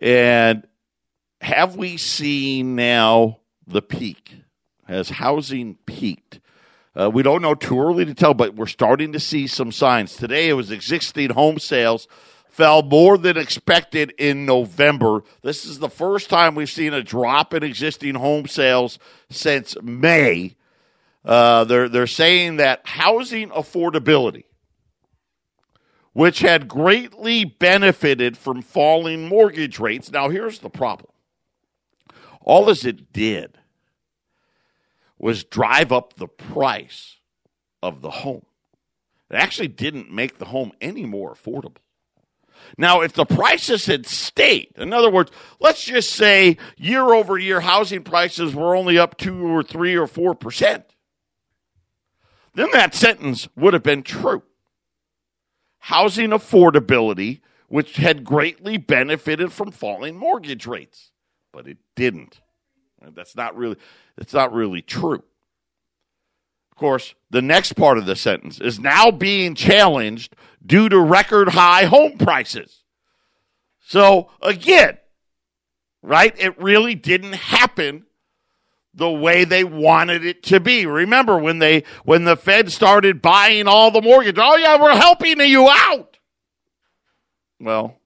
And 0.00 0.66
have 1.40 1.76
we 1.76 1.96
seen 1.96 2.76
now 2.76 3.38
the 3.66 3.82
peak? 3.82 4.34
Has 4.86 5.10
housing 5.10 5.76
peaked? 5.86 6.40
Uh, 6.98 7.10
we 7.10 7.22
don't 7.22 7.42
know 7.42 7.54
too 7.54 7.80
early 7.80 8.04
to 8.04 8.14
tell, 8.14 8.34
but 8.34 8.54
we're 8.54 8.66
starting 8.66 9.12
to 9.12 9.20
see 9.20 9.46
some 9.46 9.70
signs. 9.70 10.16
Today 10.16 10.48
it 10.48 10.54
was 10.54 10.70
existing 10.70 11.30
home 11.30 11.58
sales 11.58 12.08
fell 12.58 12.82
more 12.82 13.16
than 13.16 13.36
expected 13.36 14.12
in 14.18 14.44
November. 14.44 15.22
This 15.42 15.64
is 15.64 15.78
the 15.78 15.88
first 15.88 16.28
time 16.28 16.56
we've 16.56 16.68
seen 16.68 16.92
a 16.92 17.04
drop 17.04 17.54
in 17.54 17.62
existing 17.62 18.16
home 18.16 18.48
sales 18.48 18.98
since 19.30 19.76
May. 19.80 20.56
Uh, 21.24 21.62
they're 21.62 21.88
they're 21.88 22.08
saying 22.08 22.56
that 22.56 22.80
housing 22.84 23.50
affordability, 23.50 24.42
which 26.12 26.40
had 26.40 26.68
greatly 26.68 27.44
benefited 27.44 28.36
from 28.36 28.62
falling 28.62 29.28
mortgage 29.28 29.78
rates. 29.78 30.10
Now 30.10 30.28
here's 30.28 30.60
the 30.60 30.70
problem: 30.70 31.10
all 32.40 32.64
this 32.64 32.84
it 32.84 33.12
did 33.12 33.58
was 35.18 35.44
drive 35.44 35.92
up 35.92 36.14
the 36.14 36.28
price 36.28 37.16
of 37.82 38.02
the 38.02 38.10
home. 38.10 38.46
It 39.30 39.36
actually 39.36 39.68
didn't 39.68 40.10
make 40.10 40.38
the 40.38 40.46
home 40.46 40.72
any 40.80 41.04
more 41.04 41.34
affordable. 41.34 41.76
Now, 42.76 43.02
if 43.02 43.12
the 43.12 43.24
prices 43.24 43.86
had 43.86 44.06
stayed, 44.06 44.72
in 44.76 44.92
other 44.92 45.10
words, 45.10 45.30
let's 45.60 45.84
just 45.84 46.10
say 46.10 46.56
year 46.76 47.14
over 47.14 47.38
year 47.38 47.60
housing 47.60 48.02
prices 48.02 48.54
were 48.54 48.74
only 48.74 48.98
up 48.98 49.16
two 49.16 49.46
or 49.46 49.62
three 49.62 49.96
or 49.96 50.06
four 50.06 50.34
percent, 50.34 50.84
then 52.54 52.68
that 52.72 52.94
sentence 52.94 53.48
would 53.56 53.74
have 53.74 53.82
been 53.82 54.02
true. 54.02 54.42
Housing 55.80 56.30
affordability, 56.30 57.40
which 57.68 57.96
had 57.96 58.24
greatly 58.24 58.76
benefited 58.76 59.52
from 59.52 59.70
falling 59.70 60.16
mortgage 60.16 60.66
rates, 60.66 61.12
but 61.52 61.66
it 61.66 61.78
didn't. 61.94 62.40
That's 63.14 63.36
not 63.36 63.56
really 63.56 63.76
that's 64.16 64.34
not 64.34 64.52
really 64.52 64.82
true. 64.82 65.22
Of 66.72 66.76
course, 66.76 67.14
the 67.30 67.42
next 67.42 67.74
part 67.74 67.98
of 67.98 68.06
the 68.06 68.16
sentence 68.16 68.60
is 68.60 68.78
now 68.78 69.10
being 69.10 69.54
challenged 69.54 70.34
due 70.64 70.88
to 70.88 70.98
record 70.98 71.50
high 71.50 71.84
home 71.84 72.18
prices. 72.18 72.82
So 73.80 74.30
again, 74.42 74.98
right? 76.02 76.34
It 76.38 76.60
really 76.60 76.94
didn't 76.94 77.34
happen 77.34 78.04
the 78.94 79.10
way 79.10 79.44
they 79.44 79.64
wanted 79.64 80.24
it 80.24 80.42
to 80.44 80.60
be. 80.60 80.86
Remember 80.86 81.38
when 81.38 81.58
they 81.58 81.84
when 82.04 82.24
the 82.24 82.36
Fed 82.36 82.72
started 82.72 83.22
buying 83.22 83.68
all 83.68 83.90
the 83.90 84.02
mortgage, 84.02 84.36
oh 84.38 84.56
yeah, 84.56 84.80
we're 84.80 84.96
helping 84.96 85.40
you 85.40 85.68
out. 85.68 86.16
Well, 87.60 87.98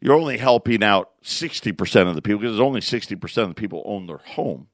you're 0.00 0.14
only 0.14 0.38
helping 0.38 0.82
out 0.82 1.10
60% 1.22 2.08
of 2.08 2.14
the 2.14 2.22
people 2.22 2.40
because 2.40 2.58
only 2.58 2.80
60% 2.80 3.38
of 3.38 3.48
the 3.48 3.54
people 3.54 3.82
own 3.84 4.06
their 4.06 4.18
home. 4.18 4.68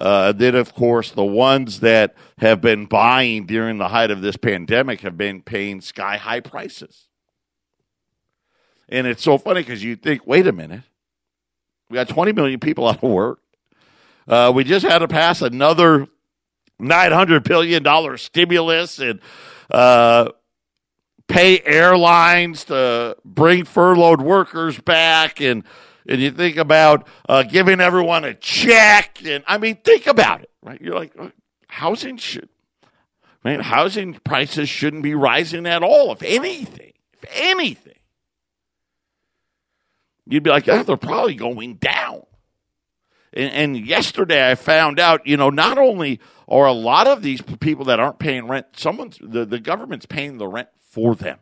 Uh, 0.00 0.32
then, 0.32 0.54
of 0.54 0.74
course, 0.74 1.10
the 1.10 1.24
ones 1.24 1.80
that 1.80 2.14
have 2.38 2.60
been 2.60 2.86
buying 2.86 3.46
during 3.46 3.78
the 3.78 3.88
height 3.88 4.10
of 4.10 4.22
this 4.22 4.36
pandemic 4.36 5.02
have 5.02 5.16
been 5.16 5.40
paying 5.40 5.80
sky 5.80 6.16
high 6.16 6.40
prices. 6.40 7.06
And 8.88 9.06
it's 9.06 9.22
so 9.22 9.38
funny 9.38 9.60
because 9.60 9.84
you 9.84 9.94
think, 9.94 10.26
wait 10.26 10.46
a 10.46 10.52
minute, 10.52 10.82
we 11.88 11.94
got 11.94 12.08
20 12.08 12.32
million 12.32 12.60
people 12.60 12.88
out 12.88 13.02
of 13.02 13.10
work. 13.10 13.40
Uh, 14.26 14.52
we 14.54 14.64
just 14.64 14.86
had 14.86 14.98
to 14.98 15.08
pass 15.08 15.42
another 15.42 16.06
$900 16.80 17.44
billion 17.44 18.18
stimulus 18.18 18.98
and 18.98 19.20
uh, 19.70 20.30
pay 21.28 21.60
airlines 21.60 22.64
to 22.64 23.16
bring 23.24 23.64
furloughed 23.64 24.20
workers 24.20 24.78
back 24.80 25.40
and 25.40 25.64
and 26.06 26.20
you 26.20 26.30
think 26.30 26.56
about 26.56 27.06
uh, 27.28 27.42
giving 27.44 27.80
everyone 27.80 28.24
a 28.24 28.34
check, 28.34 29.20
and 29.24 29.42
I 29.46 29.58
mean, 29.58 29.76
think 29.76 30.06
about 30.06 30.42
it, 30.42 30.50
right? 30.62 30.80
You're 30.80 30.94
like, 30.94 31.16
housing 31.68 32.18
should, 32.18 32.48
man, 33.42 33.60
housing 33.60 34.14
prices 34.24 34.68
shouldn't 34.68 35.02
be 35.02 35.14
rising 35.14 35.66
at 35.66 35.82
all, 35.82 36.12
if 36.12 36.22
anything, 36.22 36.92
if 37.14 37.24
anything. 37.32 37.94
You'd 40.26 40.42
be 40.42 40.50
like, 40.50 40.68
oh, 40.68 40.82
they're 40.82 40.96
probably 40.96 41.34
going 41.34 41.76
down. 41.76 42.22
And, 43.34 43.52
and 43.52 43.86
yesterday 43.86 44.50
I 44.50 44.54
found 44.54 44.98
out, 44.98 45.26
you 45.26 45.36
know, 45.36 45.50
not 45.50 45.76
only 45.76 46.20
are 46.48 46.66
a 46.66 46.72
lot 46.72 47.06
of 47.06 47.22
these 47.22 47.42
people 47.42 47.86
that 47.86 48.00
aren't 48.00 48.18
paying 48.18 48.48
rent, 48.48 48.66
someone's 48.76 49.18
the, 49.20 49.44
the 49.44 49.58
government's 49.58 50.06
paying 50.06 50.38
the 50.38 50.48
rent 50.48 50.68
for 50.90 51.14
them. 51.14 51.38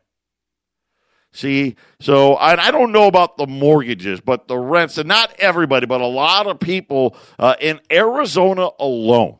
See, 1.35 1.77
so 1.99 2.35
I, 2.35 2.67
I, 2.67 2.71
don't 2.71 2.93
know 2.93 3.07
about 3.07 3.39
the 3.39 3.47
mortgages, 3.47 4.21
but 4.21 4.49
the 4.49 4.59
rents, 4.59 4.99
and 4.99 5.09
not 5.09 5.33
everybody, 5.39 5.87
but 5.87 6.03
a 6.03 6.07
lot 6.07 6.47
of 6.47 6.61
people 6.61 7.17
uh, 7.39 7.55
in 7.59 7.81
Arizona 7.91 8.69
alone. 8.79 9.39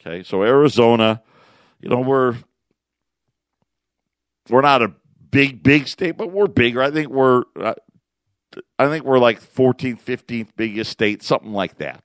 Okay, 0.00 0.22
so 0.22 0.44
Arizona, 0.44 1.20
you 1.80 1.88
know, 1.88 1.98
we're 1.98 2.36
we're 4.48 4.60
not 4.60 4.82
a 4.82 4.92
big, 5.30 5.62
big 5.62 5.88
state, 5.88 6.16
but 6.16 6.30
we're 6.30 6.46
bigger. 6.46 6.82
I 6.82 6.90
think 6.90 7.08
we're, 7.08 7.42
uh, 7.58 7.74
I 8.78 8.88
think 8.88 9.04
we're 9.04 9.18
like 9.18 9.40
14th, 9.40 10.02
15th 10.02 10.48
biggest 10.56 10.90
state, 10.90 11.22
something 11.22 11.52
like 11.52 11.78
that. 11.78 12.02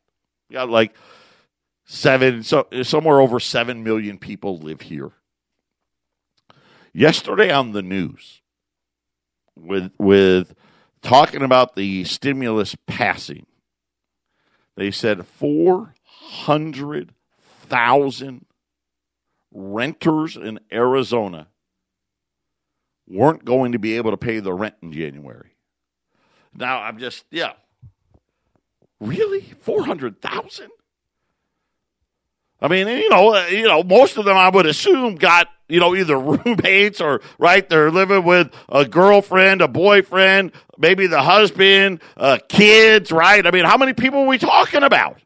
We 0.49 0.55
got 0.55 0.69
like 0.69 0.95
seven, 1.85 2.43
so 2.43 2.67
somewhere 2.83 3.19
over 3.19 3.39
seven 3.39 3.83
million 3.83 4.17
people 4.17 4.59
live 4.59 4.81
here. 4.81 5.11
Yesterday 6.93 7.51
on 7.51 7.71
the 7.71 7.81
news, 7.81 8.41
with 9.57 9.91
with 9.97 10.53
talking 11.01 11.41
about 11.41 11.75
the 11.75 12.03
stimulus 12.03 12.75
passing, 12.87 13.45
they 14.77 14.91
said 14.91 15.25
four 15.25 15.93
hundred 16.03 17.13
thousand 17.67 18.45
renters 19.51 20.37
in 20.37 20.59
Arizona 20.71 21.47
weren't 23.07 23.45
going 23.45 23.71
to 23.71 23.79
be 23.79 23.95
able 23.97 24.11
to 24.11 24.17
pay 24.17 24.39
the 24.39 24.53
rent 24.53 24.75
in 24.81 24.91
January. 24.91 25.54
Now 26.55 26.81
I'm 26.81 26.97
just 26.97 27.25
yeah. 27.31 27.53
Really? 29.01 29.41
400,000? 29.59 30.69
I 32.61 32.67
mean, 32.69 32.87
you 32.87 33.09
know, 33.09 33.35
uh, 33.35 33.45
you 33.47 33.67
know, 33.67 33.83
most 33.83 34.17
of 34.17 34.23
them 34.23 34.37
I 34.37 34.49
would 34.49 34.65
assume 34.65 35.15
got 35.15 35.49
you 35.67 35.79
know, 35.79 35.95
either 35.95 36.17
roommates 36.19 37.01
or, 37.01 37.21
right, 37.37 37.67
they're 37.67 37.91
living 37.91 38.23
with 38.23 38.51
a 38.69 38.85
girlfriend, 38.85 39.61
a 39.61 39.67
boyfriend, 39.67 40.51
maybe 40.77 41.07
the 41.07 41.21
husband, 41.21 42.01
uh, 42.17 42.37
kids, 42.49 43.11
right? 43.11 43.45
I 43.45 43.51
mean, 43.51 43.65
how 43.65 43.77
many 43.77 43.93
people 43.93 44.21
are 44.21 44.27
we 44.27 44.37
talking 44.37 44.83
about? 44.83 45.19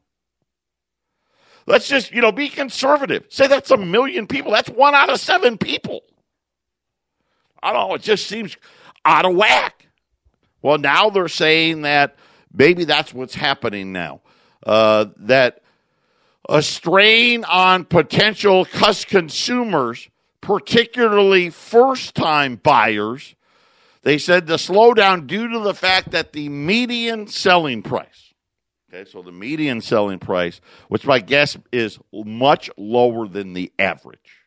Let's 1.65 1.88
just, 1.88 2.12
you 2.12 2.21
know, 2.21 2.31
be 2.31 2.50
conservative. 2.50 3.25
Say 3.29 3.48
that's 3.48 3.69
a 3.69 3.77
million 3.77 4.27
people. 4.27 4.51
That's 4.51 4.69
one 4.69 4.95
out 4.95 5.09
of 5.09 5.19
seven 5.19 5.57
people. 5.57 6.01
I 7.62 7.74
don't 7.74 7.89
know. 7.89 7.95
It 7.95 8.01
just 8.01 8.25
seems 8.25 8.57
out 9.05 9.25
of 9.25 9.36
whack. 9.36 9.88
Well, 10.62 10.78
now 10.78 11.10
they're 11.10 11.28
saying 11.28 11.84
that 11.84 12.16
maybe 12.54 12.86
that's 12.86 13.13
what's 13.13 13.36
happening 13.36 13.92
now. 13.92 14.22
Uh, 14.66 15.06
that 15.18 15.62
a 16.48 16.62
strain 16.62 17.44
on 17.46 17.86
potential 17.86 18.66
consumers 18.66 20.10
particularly 20.42 21.50
first 21.50 22.16
time 22.16 22.56
buyers. 22.56 23.36
They 24.01 24.18
said 24.18 24.48
the 24.48 24.56
slowdown 24.56 25.28
due 25.28 25.48
to 25.50 25.60
the 25.60 25.74
fact 25.74 26.12
that 26.12 26.34
the 26.34 26.50
median 26.50 27.28
selling 27.28 27.84
price, 27.84 28.34
okay, 28.92 29.10
so 29.10 29.22
the 29.22 29.32
median 29.32 29.82
selling 29.82 30.20
price, 30.20 30.62
which 30.88 31.06
my 31.06 31.20
guess 31.20 31.58
is 31.72 32.00
much 32.13 32.70
lower 32.78 33.28
than 33.28 33.54
the 33.54 33.72
average. 33.78 34.38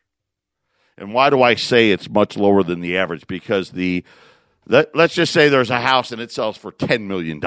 And 0.97 1.13
why 1.13 1.29
do 1.29 1.41
I 1.41 1.55
say 1.55 1.91
it's 1.91 2.09
much 2.09 2.35
lower 2.35 2.63
than 2.63 2.81
the 2.81 2.97
average? 2.97 3.27
Because 3.27 3.71
the, 3.71 4.03
let, 4.67 4.95
let's 4.95 5.13
just 5.13 5.33
say 5.33 5.49
there's 5.49 5.69
a 5.69 5.81
house 5.81 6.11
and 6.11 6.21
it 6.21 6.31
sells 6.31 6.57
for 6.57 6.71
$10 6.71 7.01
million. 7.01 7.41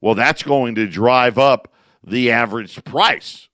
Well, 0.00 0.14
that's 0.14 0.42
going 0.42 0.74
to 0.76 0.86
drive 0.86 1.38
up 1.38 1.72
the 2.04 2.30
average 2.30 2.84
price 2.84 3.48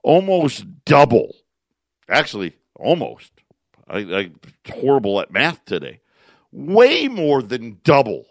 almost 0.06 0.84
double. 0.84 1.34
Actually, 2.08 2.56
almost. 2.76 3.32
I, 3.88 3.98
I 3.98 4.30
horrible 4.72 5.20
at 5.20 5.32
math 5.32 5.64
today. 5.64 6.00
Way 6.52 7.08
more 7.08 7.42
than 7.42 7.80
double 7.84 8.24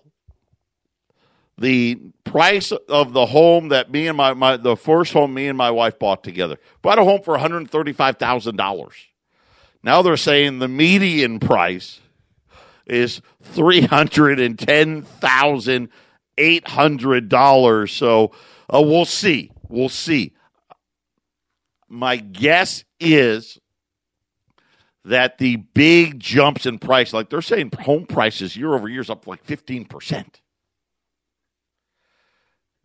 the 1.58 2.00
price 2.24 2.72
of 2.72 3.14
the 3.14 3.28
home 3.28 3.70
that 3.70 3.92
me 3.92 4.08
and 4.08 4.18
my, 4.18 4.34
my 4.34 4.58
the 4.58 4.76
first 4.76 5.14
home 5.14 5.34
me 5.34 5.48
and 5.48 5.58
my 5.58 5.72
wife 5.72 6.00
bought 6.00 6.24
together. 6.24 6.58
Bought 6.82 7.00
a 7.00 7.04
home 7.04 7.22
for 7.22 7.32
one 7.32 7.42
hundred 7.42 7.70
thirty 7.70 7.94
five 7.94 8.18
thousand 8.18 8.56
dollars. 8.56 8.96
Now 9.86 10.02
they're 10.02 10.18
saying 10.18 10.58
the 10.58 10.68
median 10.68 11.40
price 11.40 12.00
is 12.88 13.22
three 13.44 13.82
hundred 13.82 14.40
and 14.40 14.58
ten 14.58 15.04
thousand 15.04 15.90
eight 16.40 16.68
hundred 16.68 17.30
dollars. 17.30 17.92
So 17.92 18.32
uh, 18.68 18.82
we'll 18.82 19.06
see. 19.06 19.52
We'll 19.70 19.90
see. 19.90 20.34
My 21.88 22.18
guess 22.18 22.84
is 23.00 23.60
that 25.04 25.38
the 25.38 25.58
big 25.58 26.20
jumps 26.20 26.66
in 26.66 26.80
price, 26.80 27.14
like 27.14 27.30
they're 27.30 27.44
saying, 27.44 27.70
home 27.82 28.08
prices 28.08 28.58
year 28.58 28.74
over 28.74 28.90
year 28.90 29.02
is 29.02 29.12
up 29.12 29.28
like 29.28 29.44
fifteen 29.44 29.86
percent. 29.86 30.42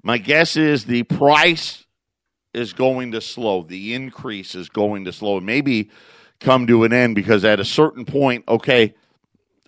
My 0.03 0.19
guess 0.19 0.55
is 0.55 0.85
the 0.85 1.05
price 1.05 1.87
is 2.53 2.75
going 2.75 3.13
to 3.13 3.23
slow. 3.23 3.63
The 3.63 3.95
increase 3.95 4.55
is 4.55 4.69
going 4.69 5.07
to 5.07 5.15
slow. 5.15 5.41
Maybe 5.41 5.91
come 6.41 6.67
to 6.67 6.85
an 6.85 6.93
end 6.93 7.15
because 7.15 7.45
at 7.45 7.61
a 7.61 7.65
certain 7.65 8.05
point, 8.05 8.45
okay, 8.49 8.95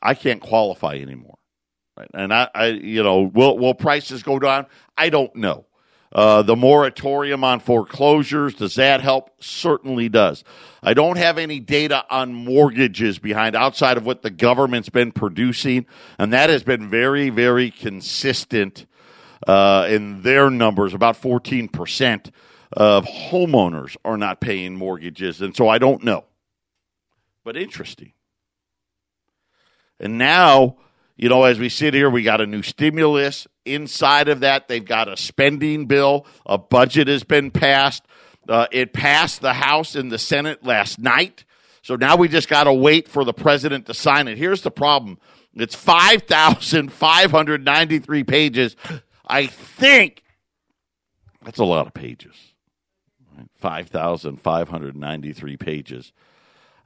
I 0.02 0.14
can't 0.14 0.40
qualify 0.40 0.96
anymore. 0.96 1.38
Right? 1.96 2.10
And 2.14 2.32
I, 2.32 2.48
I, 2.54 2.66
you 2.68 3.02
know, 3.02 3.20
will 3.22 3.58
will 3.58 3.74
prices 3.74 4.22
go 4.22 4.38
down? 4.38 4.66
I 4.96 5.10
don't 5.10 5.36
know. 5.36 5.66
Uh, 6.10 6.42
the 6.42 6.56
moratorium 6.56 7.42
on 7.42 7.58
foreclosures 7.60 8.54
does 8.54 8.74
that 8.74 9.00
help? 9.00 9.30
Certainly 9.42 10.10
does. 10.10 10.44
I 10.82 10.92
don't 10.92 11.16
have 11.16 11.38
any 11.38 11.58
data 11.58 12.04
on 12.10 12.34
mortgages 12.34 13.18
behind 13.18 13.56
outside 13.56 13.96
of 13.96 14.04
what 14.04 14.20
the 14.20 14.30
government's 14.30 14.90
been 14.90 15.12
producing, 15.12 15.86
and 16.18 16.32
that 16.32 16.50
has 16.50 16.64
been 16.64 16.90
very, 16.90 17.30
very 17.30 17.70
consistent 17.70 18.84
uh, 19.46 19.86
in 19.88 20.22
their 20.22 20.50
numbers. 20.50 20.92
About 20.92 21.16
fourteen 21.16 21.68
percent 21.68 22.30
of 22.72 23.06
homeowners 23.06 23.96
are 24.04 24.18
not 24.18 24.40
paying 24.40 24.76
mortgages, 24.76 25.40
and 25.40 25.56
so 25.56 25.68
I 25.68 25.78
don't 25.78 26.04
know 26.04 26.24
but 27.44 27.56
interesting. 27.56 28.12
And 30.00 30.18
now, 30.18 30.76
you 31.16 31.28
know, 31.28 31.44
as 31.44 31.58
we 31.58 31.68
sit 31.68 31.94
here, 31.94 32.10
we 32.10 32.22
got 32.22 32.40
a 32.40 32.46
new 32.46 32.62
stimulus. 32.62 33.46
Inside 33.64 34.28
of 34.28 34.40
that, 34.40 34.68
they've 34.68 34.84
got 34.84 35.08
a 35.08 35.16
spending 35.16 35.86
bill. 35.86 36.26
A 36.44 36.58
budget 36.58 37.08
has 37.08 37.22
been 37.22 37.50
passed. 37.50 38.04
Uh, 38.48 38.66
it 38.72 38.92
passed 38.92 39.40
the 39.40 39.52
House 39.52 39.94
and 39.94 40.10
the 40.10 40.18
Senate 40.18 40.64
last 40.64 40.98
night. 40.98 41.44
So 41.82 41.94
now 41.96 42.16
we 42.16 42.28
just 42.28 42.48
got 42.48 42.64
to 42.64 42.72
wait 42.72 43.08
for 43.08 43.24
the 43.24 43.32
president 43.32 43.86
to 43.86 43.94
sign 43.94 44.28
it. 44.28 44.38
Here's 44.38 44.62
the 44.62 44.70
problem 44.70 45.18
it's 45.54 45.74
5,593 45.74 48.24
pages. 48.24 48.76
I 49.26 49.46
think 49.46 50.22
that's 51.44 51.58
a 51.58 51.64
lot 51.64 51.86
of 51.86 51.94
pages. 51.94 52.34
5,593 53.58 55.56
pages. 55.56 56.12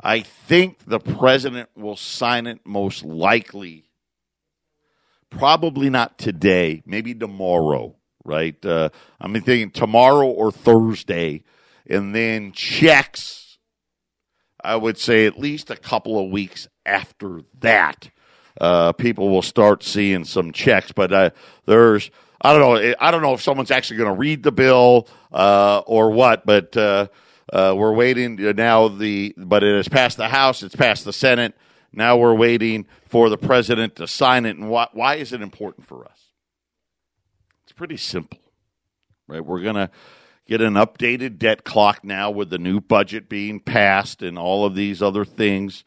I 0.07 0.21
think 0.21 0.85
the 0.87 1.01
president 1.01 1.69
will 1.75 1.97
sign 1.97 2.47
it 2.47 2.61
most 2.65 3.05
likely. 3.05 3.91
Probably 5.31 5.91
not 5.91 6.17
today, 6.17 6.85
maybe 6.87 7.13
tomorrow, 7.13 7.97
right? 8.25 8.55
Uh, 8.65 8.91
I'm 9.21 9.33
thinking 9.33 9.73
tomorrow 9.73 10.29
or 10.29 10.53
Thursday, 10.53 11.43
and 11.91 12.15
then 12.15 12.53
checks, 12.53 13.59
I 14.63 14.77
would 14.77 14.97
say 14.97 15.27
at 15.27 15.41
least 15.41 15.71
a 15.71 15.77
couple 15.77 16.25
of 16.25 16.31
weeks 16.31 16.69
after 16.87 17.41
that. 17.59 18.09
Uh, 18.61 18.93
people 18.93 19.29
will 19.29 19.43
start 19.43 19.83
seeing 19.83 20.25
some 20.25 20.53
checks, 20.53 20.93
but 20.93 21.13
uh, 21.13 21.31
there's 21.65 22.13
I 22.41 22.57
don't 22.57 22.61
know 22.61 22.95
I 23.01 23.11
don't 23.11 23.23
know 23.23 23.35
if 23.35 23.43
someone's 23.43 23.73
actually 23.73 23.97
going 23.97 24.15
to 24.15 24.21
read 24.21 24.45
the 24.45 24.53
bill 24.53 25.09
uh, 25.33 25.83
or 25.85 26.13
what, 26.13 26.47
but 26.47 26.77
uh, 26.77 27.09
uh, 27.53 27.75
we're 27.77 27.95
waiting 27.95 28.37
now. 28.57 28.89
The 28.89 29.35
but 29.37 29.63
it 29.63 29.77
has 29.77 29.89
passed 29.89 30.17
the 30.17 30.29
House. 30.29 30.63
It's 30.63 30.77
passed 30.77 31.05
the 31.05 31.13
Senate. 31.13 31.55
Now 31.93 32.17
we're 32.17 32.35
waiting 32.35 32.87
for 33.07 33.29
the 33.29 33.39
president 33.39 33.97
to 33.97 34.07
sign 34.07 34.45
it. 34.45 34.57
And 34.57 34.69
why, 34.69 34.89
why 34.93 35.15
is 35.15 35.33
it 35.33 35.41
important 35.41 35.87
for 35.87 36.05
us? 36.05 36.33
It's 37.65 37.73
pretty 37.73 37.97
simple, 37.97 38.41
right? 39.29 39.45
We're 39.45 39.63
gonna 39.63 39.91
get 40.47 40.61
an 40.61 40.75
updated 40.75 41.39
debt 41.39 41.65
clock 41.65 42.05
now 42.05 42.31
with 42.31 42.51
the 42.51 42.59
new 42.59 42.81
budget 42.81 43.29
being 43.29 43.61
passed 43.61 44.23
and 44.23 44.39
all 44.39 44.65
of 44.65 44.75
these 44.75 45.03
other 45.03 45.25
things. 45.25 45.85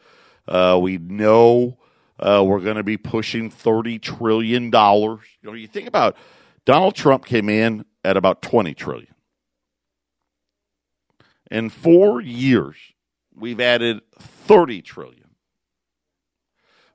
Uh, 0.48 0.80
we 0.82 0.98
know 0.98 1.78
uh, 2.20 2.44
we're 2.46 2.60
going 2.60 2.76
to 2.76 2.84
be 2.84 2.98
pushing 2.98 3.50
thirty 3.50 4.00
trillion 4.00 4.70
dollars. 4.70 5.22
You 5.42 5.50
know, 5.50 5.56
you 5.56 5.68
think 5.68 5.88
about 5.88 6.16
Donald 6.66 6.96
Trump 6.96 7.26
came 7.26 7.50
in 7.50 7.86
at 8.04 8.18
about 8.18 8.42
twenty 8.42 8.74
trillion. 8.74 9.14
In 11.50 11.70
four 11.70 12.22
years, 12.22 12.78
we've 13.36 13.60
added 13.60 14.02
30 14.20 14.82
trillion. 14.82 15.30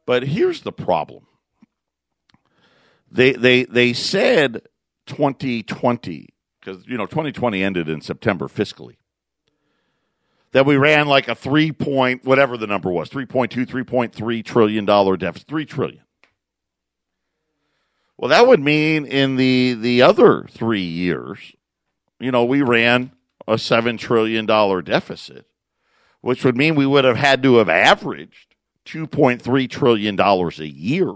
But 0.06 0.24
here's 0.24 0.62
the 0.62 0.72
problem. 0.72 1.26
They 3.10 3.32
they 3.32 3.64
they 3.64 3.92
said 3.92 4.62
2020 5.06 6.28
because 6.60 6.86
you 6.86 6.96
know 6.96 7.06
2020 7.06 7.62
ended 7.62 7.88
in 7.88 8.00
September 8.00 8.48
fiscally. 8.48 8.96
That 10.52 10.66
we 10.66 10.76
ran 10.76 11.06
like 11.06 11.26
a 11.28 11.34
3 11.34 11.72
point 11.72 12.24
whatever 12.24 12.56
the 12.56 12.66
number 12.66 12.90
was, 12.90 13.08
3.2 13.10 13.66
3.3 13.66 14.44
trillion 14.44 14.84
dollar 14.84 15.16
deficit, 15.16 15.48
3 15.48 15.64
trillion. 15.64 16.02
Well, 18.16 18.28
that 18.28 18.46
would 18.46 18.60
mean 18.60 19.04
in 19.06 19.36
the 19.36 19.74
the 19.74 20.02
other 20.02 20.46
3 20.50 20.80
years, 20.80 21.52
you 22.20 22.30
know, 22.30 22.44
we 22.44 22.62
ran 22.62 23.12
a 23.46 23.54
$7 23.54 23.98
trillion 23.98 24.46
deficit, 24.46 25.46
which 26.20 26.44
would 26.44 26.56
mean 26.56 26.74
we 26.74 26.86
would 26.86 27.04
have 27.04 27.16
had 27.16 27.42
to 27.42 27.56
have 27.56 27.68
averaged 27.68 28.54
$2.3 28.86 29.70
trillion 29.70 30.20
a 30.20 30.64
year. 30.64 31.12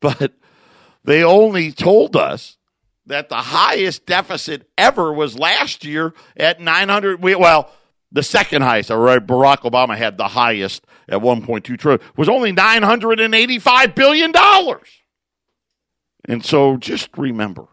But 0.00 0.34
they 1.04 1.22
only 1.22 1.72
told 1.72 2.16
us 2.16 2.58
that 3.06 3.28
the 3.28 3.36
highest 3.36 4.06
deficit 4.06 4.68
ever 4.76 5.12
was 5.12 5.38
last 5.38 5.84
year 5.84 6.14
at 6.36 6.60
900 6.60 7.22
well 7.22 7.70
the 8.10 8.22
second 8.22 8.62
highest 8.62 8.90
right 8.90 9.26
Barack 9.26 9.60
Obama 9.60 9.96
had 9.96 10.16
the 10.16 10.28
highest 10.28 10.86
at 11.08 11.20
1.2 11.20 11.78
trillion 11.78 12.00
was 12.16 12.28
only 12.28 12.52
985 12.52 13.94
billion 13.94 14.32
dollars 14.32 14.88
and 16.24 16.44
so 16.44 16.76
just 16.76 17.10
remember 17.16 17.66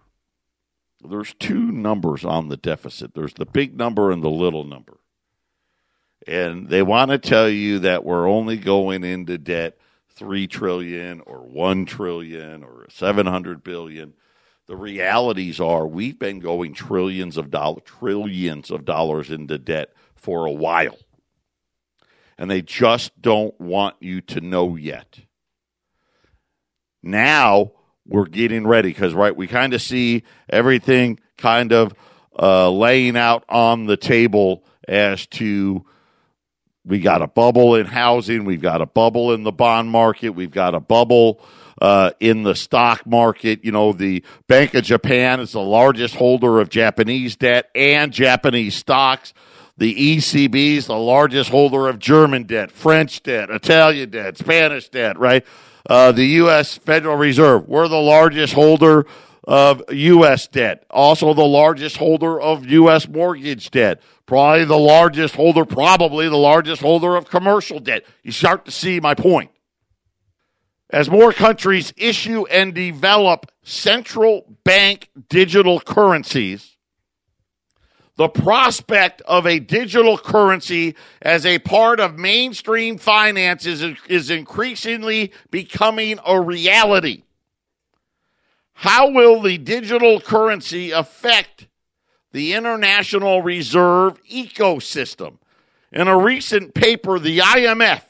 there's 1.09 1.33
two 1.35 1.71
numbers 1.71 2.23
on 2.25 2.49
the 2.49 2.57
deficit 2.57 3.13
there's 3.13 3.33
the 3.33 3.45
big 3.45 3.75
number 3.77 4.11
and 4.11 4.23
the 4.23 4.29
little 4.29 4.63
number. 4.63 4.97
And 6.27 6.69
they 6.69 6.83
want 6.83 7.09
to 7.11 7.17
tell 7.17 7.49
you 7.49 7.79
that 7.79 8.03
we're 8.03 8.29
only 8.29 8.57
going 8.57 9.03
into 9.03 9.37
debt 9.37 9.77
3 10.13 10.47
trillion 10.47 11.21
or 11.21 11.39
1 11.39 11.85
trillion 11.85 12.63
or 12.63 12.85
700 12.89 13.63
billion. 13.63 14.13
The 14.67 14.75
realities 14.75 15.59
are 15.59 15.87
we've 15.87 16.19
been 16.19 16.39
going 16.39 16.73
trillions 16.73 17.37
of 17.37 17.49
dollars 17.49 17.81
trillions 17.85 18.69
of 18.69 18.85
dollars 18.85 19.31
into 19.31 19.57
debt 19.57 19.93
for 20.15 20.45
a 20.45 20.51
while. 20.51 20.97
And 22.37 22.49
they 22.49 22.61
just 22.61 23.19
don't 23.19 23.59
want 23.59 23.95
you 23.99 24.21
to 24.21 24.41
know 24.41 24.75
yet. 24.75 25.21
Now 27.01 27.71
we're 28.11 28.25
getting 28.25 28.67
ready 28.67 28.89
because 28.89 29.13
right 29.13 29.35
we 29.35 29.47
kind 29.47 29.73
of 29.73 29.81
see 29.81 30.23
everything 30.49 31.19
kind 31.37 31.71
of 31.71 31.93
uh, 32.37 32.69
laying 32.69 33.17
out 33.17 33.43
on 33.49 33.85
the 33.85 33.97
table 33.97 34.63
as 34.87 35.25
to 35.27 35.85
we 36.83 36.99
got 36.99 37.21
a 37.21 37.27
bubble 37.27 37.75
in 37.75 37.85
housing 37.85 38.43
we've 38.43 38.61
got 38.61 38.81
a 38.81 38.85
bubble 38.85 39.33
in 39.33 39.43
the 39.43 39.51
bond 39.51 39.89
market 39.89 40.29
we've 40.31 40.51
got 40.51 40.75
a 40.75 40.79
bubble 40.79 41.41
uh, 41.81 42.11
in 42.19 42.43
the 42.43 42.53
stock 42.53 43.07
market. 43.07 43.65
You 43.65 43.71
know 43.71 43.93
the 43.93 44.23
bank 44.47 44.73
of 44.75 44.83
japan 44.83 45.39
is 45.39 45.53
the 45.53 45.61
largest 45.61 46.15
holder 46.15 46.59
of 46.59 46.69
japanese 46.69 47.35
debt 47.37 47.69
and 47.73 48.11
japanese 48.11 48.75
stocks 48.75 49.33
the 49.81 50.17
ECB 50.17 50.75
is 50.75 50.85
the 50.85 50.95
largest 50.95 51.49
holder 51.49 51.87
of 51.89 51.97
German 51.97 52.43
debt, 52.43 52.71
French 52.71 53.23
debt, 53.23 53.49
Italian 53.49 54.11
debt, 54.11 54.37
Spanish 54.37 54.89
debt, 54.89 55.17
right? 55.17 55.43
Uh, 55.89 56.11
the 56.11 56.23
U.S. 56.23 56.77
Federal 56.77 57.15
Reserve, 57.17 57.67
we're 57.67 57.87
the 57.87 57.99
largest 57.99 58.53
holder 58.53 59.07
of 59.43 59.81
U.S. 59.91 60.47
debt, 60.47 60.85
also 60.91 61.33
the 61.33 61.41
largest 61.41 61.97
holder 61.97 62.39
of 62.39 62.67
U.S. 62.67 63.07
mortgage 63.07 63.71
debt, 63.71 64.03
probably 64.27 64.65
the 64.65 64.77
largest 64.77 65.33
holder, 65.35 65.65
probably 65.65 66.29
the 66.29 66.37
largest 66.37 66.83
holder 66.83 67.15
of 67.15 67.27
commercial 67.27 67.79
debt. 67.79 68.05
You 68.21 68.31
start 68.31 68.65
to 68.65 68.71
see 68.71 68.99
my 68.99 69.15
point. 69.15 69.49
As 70.91 71.09
more 71.09 71.33
countries 71.33 71.91
issue 71.97 72.45
and 72.51 72.75
develop 72.75 73.51
central 73.63 74.45
bank 74.63 75.09
digital 75.27 75.79
currencies, 75.79 76.70
the 78.21 78.29
prospect 78.29 79.19
of 79.23 79.47
a 79.47 79.57
digital 79.57 80.15
currency 80.15 80.95
as 81.23 81.43
a 81.43 81.57
part 81.57 81.99
of 81.99 82.19
mainstream 82.19 82.99
finance 82.99 83.65
is, 83.65 83.83
is 84.07 84.29
increasingly 84.29 85.33
becoming 85.49 86.19
a 86.23 86.39
reality. 86.39 87.23
How 88.73 89.09
will 89.09 89.41
the 89.41 89.57
digital 89.57 90.21
currency 90.21 90.91
affect 90.91 91.65
the 92.31 92.53
international 92.53 93.41
reserve 93.41 94.23
ecosystem? 94.25 95.39
In 95.91 96.07
a 96.07 96.15
recent 96.15 96.75
paper, 96.75 97.17
the 97.17 97.39
IMF, 97.39 98.03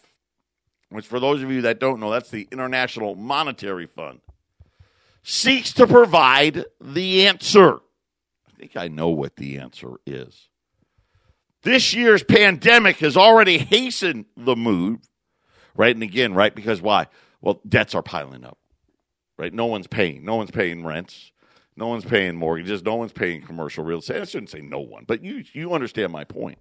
which 0.90 1.08
for 1.08 1.22
those 1.22 1.42
of 1.42 1.50
you 1.50 1.62
that 1.62 1.80
don't 1.80 2.02
know, 2.02 2.12
that's 2.12 2.32
the 2.32 2.50
International 2.52 3.16
Monetary 3.16 3.88
Fund, 3.88 4.20
seeks 5.24 5.72
to 5.72 5.88
provide 5.88 6.66
the 6.82 7.28
answer. 7.28 7.80
I 8.62 8.66
think 8.66 8.78
I 8.78 8.90
know 8.90 9.10
what 9.10 9.38
the 9.38 9.58
answer 9.58 9.94
is. 10.06 10.50
This 11.64 11.96
year's 11.96 12.24
pandemic 12.24 12.98
has 12.98 13.18
already 13.18 13.58
hastened 13.58 14.26
the 14.38 14.56
move, 14.56 15.00
right? 15.76 15.96
And 15.96 16.04
again, 16.04 16.36
right? 16.36 16.54
Because 16.54 16.80
why? 16.80 17.08
Well, 17.42 17.60
debts 17.68 17.96
are 17.96 18.04
piling 18.04 18.46
up, 18.46 18.60
right? 19.36 19.52
No 19.52 19.66
one's 19.66 19.88
paying. 19.88 20.24
No 20.24 20.36
one's 20.36 20.52
paying 20.52 20.86
rents. 20.86 21.32
No 21.76 21.88
one's 21.88 22.06
paying 22.06 22.36
mortgages. 22.36 22.84
No 22.84 22.98
one's 22.98 23.14
paying 23.14 23.42
commercial 23.42 23.84
real 23.84 23.98
estate. 23.98 24.22
I 24.22 24.26
shouldn't 24.26 24.52
say 24.52 24.62
no 24.62 24.80
one, 24.80 25.06
but 25.08 25.24
you 25.24 25.44
you 25.54 25.74
understand 25.74 26.12
my 26.12 26.24
point, 26.24 26.60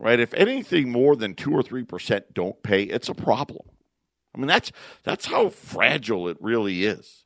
right? 0.00 0.18
If 0.18 0.34
anything 0.34 0.90
more 0.90 1.14
than 1.14 1.34
two 1.34 1.52
or 1.52 1.62
three 1.62 1.84
percent 1.84 2.34
don't 2.34 2.60
pay, 2.64 2.82
it's 2.82 3.08
a 3.08 3.14
problem. 3.14 3.68
I 4.34 4.38
mean, 4.38 4.48
that's 4.48 4.72
that's 5.04 5.26
how 5.26 5.48
fragile 5.48 6.26
it 6.26 6.38
really 6.40 6.84
is. 6.84 7.22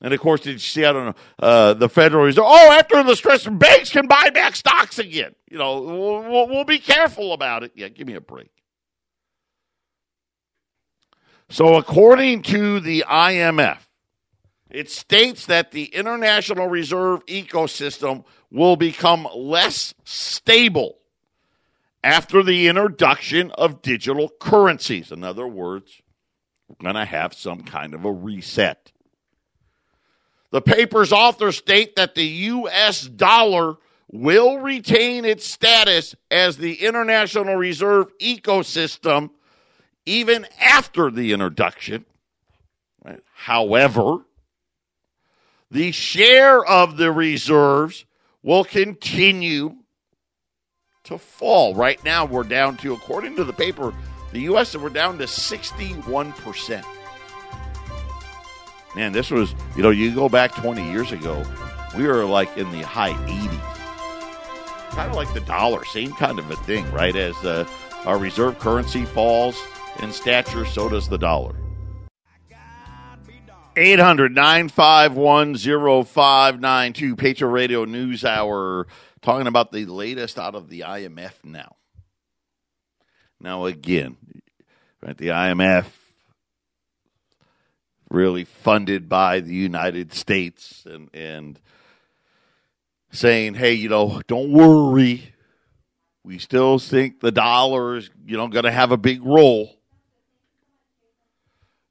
And 0.00 0.12
of 0.12 0.20
course, 0.20 0.42
did 0.42 0.52
you 0.52 0.58
see? 0.58 0.84
I 0.84 0.92
don't 0.92 1.06
know. 1.06 1.14
Uh, 1.38 1.74
the 1.74 1.88
Federal 1.88 2.24
Reserve. 2.24 2.44
Oh, 2.46 2.72
after 2.72 3.02
the 3.02 3.16
stress, 3.16 3.46
banks 3.46 3.90
can 3.90 4.06
buy 4.06 4.30
back 4.30 4.54
stocks 4.54 4.98
again. 4.98 5.34
You 5.48 5.58
know, 5.58 5.80
we'll, 5.80 6.48
we'll 6.48 6.64
be 6.64 6.78
careful 6.78 7.32
about 7.32 7.62
it. 7.62 7.72
Yeah, 7.74 7.88
give 7.88 8.06
me 8.06 8.14
a 8.14 8.20
break. 8.20 8.50
So, 11.48 11.76
according 11.76 12.42
to 12.44 12.80
the 12.80 13.04
IMF, 13.08 13.78
it 14.68 14.90
states 14.90 15.46
that 15.46 15.70
the 15.70 15.84
international 15.84 16.66
reserve 16.66 17.24
ecosystem 17.26 18.24
will 18.50 18.76
become 18.76 19.28
less 19.34 19.94
stable 20.04 20.98
after 22.02 22.42
the 22.42 22.68
introduction 22.68 23.50
of 23.52 23.80
digital 23.80 24.30
currencies. 24.40 25.10
In 25.10 25.24
other 25.24 25.46
words, 25.46 26.02
we're 26.68 26.92
going 26.92 26.96
to 26.96 27.04
have 27.04 27.32
some 27.32 27.62
kind 27.62 27.94
of 27.94 28.04
a 28.04 28.12
reset. 28.12 28.92
The 30.50 30.60
paper's 30.60 31.12
authors 31.12 31.56
state 31.56 31.96
that 31.96 32.14
the 32.14 32.24
U.S. 32.24 33.02
dollar 33.02 33.76
will 34.10 34.58
retain 34.58 35.24
its 35.24 35.46
status 35.46 36.14
as 36.30 36.56
the 36.56 36.74
international 36.84 37.56
reserve 37.56 38.06
ecosystem 38.18 39.30
even 40.04 40.46
after 40.60 41.10
the 41.10 41.32
introduction. 41.32 42.04
However, 43.34 44.18
the 45.70 45.92
share 45.92 46.64
of 46.64 46.96
the 46.96 47.10
reserves 47.10 48.04
will 48.42 48.64
continue 48.64 49.76
to 51.04 51.18
fall. 51.18 51.74
Right 51.74 52.02
now, 52.04 52.24
we're 52.24 52.44
down 52.44 52.76
to, 52.78 52.94
according 52.94 53.36
to 53.36 53.44
the 53.44 53.52
paper, 53.52 53.92
the 54.32 54.40
U.S., 54.42 54.76
we're 54.76 54.88
down 54.88 55.18
to 55.18 55.24
61%. 55.24 56.84
Man, 58.96 59.12
this 59.12 59.30
was, 59.30 59.54
you 59.76 59.82
know, 59.82 59.90
you 59.90 60.14
go 60.14 60.30
back 60.30 60.54
20 60.54 60.90
years 60.90 61.12
ago, 61.12 61.44
we 61.98 62.06
were 62.06 62.24
like 62.24 62.56
in 62.56 62.70
the 62.72 62.80
high 62.80 63.12
80s. 63.12 63.60
Kind 64.92 65.10
of 65.10 65.16
like 65.16 65.32
the 65.34 65.40
dollar, 65.40 65.84
same 65.84 66.14
kind 66.14 66.38
of 66.38 66.50
a 66.50 66.56
thing, 66.56 66.90
right? 66.92 67.14
As 67.14 67.36
uh, 67.44 67.68
our 68.06 68.16
reserve 68.16 68.58
currency 68.58 69.04
falls 69.04 69.62
in 70.02 70.12
stature, 70.12 70.64
so 70.64 70.88
does 70.88 71.10
the 71.10 71.18
dollar. 71.18 71.54
800 73.76 74.34
951 74.34 75.56
0592, 76.06 77.16
Patriot 77.16 77.50
Radio 77.50 77.84
News 77.84 78.24
Hour, 78.24 78.86
talking 79.20 79.46
about 79.46 79.72
the 79.72 79.84
latest 79.84 80.38
out 80.38 80.54
of 80.54 80.70
the 80.70 80.80
IMF 80.80 81.44
now. 81.44 81.76
Now, 83.38 83.66
again, 83.66 84.16
right, 85.02 85.18
the 85.18 85.28
IMF 85.28 85.84
really 88.16 88.44
funded 88.44 89.08
by 89.08 89.40
the 89.40 89.54
United 89.54 90.12
States 90.12 90.84
and, 90.86 91.10
and 91.12 91.60
saying, 93.12 93.54
hey, 93.54 93.74
you 93.74 93.90
know, 93.90 94.22
don't 94.26 94.50
worry. 94.50 95.34
We 96.24 96.38
still 96.38 96.78
think 96.78 97.20
the 97.20 97.30
dollar 97.30 97.96
is, 97.96 98.10
you 98.26 98.36
know, 98.36 98.48
going 98.48 98.64
to 98.64 98.72
have 98.72 98.90
a 98.90 98.96
big 98.96 99.22
role. 99.22 99.76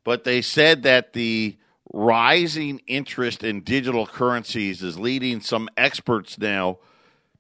But 0.03 0.23
they 0.23 0.41
said 0.41 0.83
that 0.83 1.13
the 1.13 1.57
rising 1.93 2.81
interest 2.87 3.43
in 3.43 3.61
digital 3.61 4.07
currencies 4.07 4.81
is 4.81 4.99
leading 4.99 5.39
some 5.39 5.69
experts 5.77 6.37
now 6.39 6.79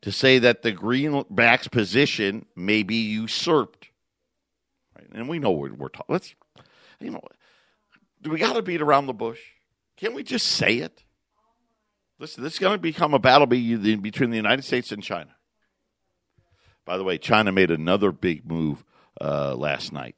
to 0.01 0.11
say 0.11 0.37
that 0.39 0.61
the 0.61 0.71
greenback's 0.71 1.67
position 1.67 2.45
may 2.55 2.83
be 2.83 2.97
usurped. 2.97 3.89
Right? 4.95 5.07
And 5.11 5.27
we 5.27 5.39
know 5.39 5.51
what 5.51 5.71
we're 5.71 5.89
talking. 5.89 6.13
Let's, 6.13 6.35
you 6.99 7.09
know, 7.09 7.21
do 8.25 8.31
we 8.31 8.39
got 8.39 8.53
to 8.53 8.63
beat 8.63 8.81
around 8.81 9.05
the 9.05 9.13
bush? 9.13 9.39
Can't 9.97 10.15
we 10.15 10.23
just 10.23 10.47
say 10.47 10.77
it? 10.77 11.03
Listen, 12.17 12.43
this 12.43 12.53
is 12.53 12.59
going 12.59 12.73
to 12.73 12.81
become 12.81 13.13
a 13.13 13.19
battle 13.19 13.45
between 13.45 14.31
the 14.31 14.35
United 14.35 14.63
States 14.63 14.91
and 14.91 15.03
China. 15.03 15.35
By 16.85 16.97
the 16.97 17.03
way, 17.03 17.19
China 17.19 17.51
made 17.51 17.69
another 17.69 18.11
big 18.11 18.49
move 18.49 18.83
uh, 19.21 19.53
last 19.53 19.93
night, 19.93 20.15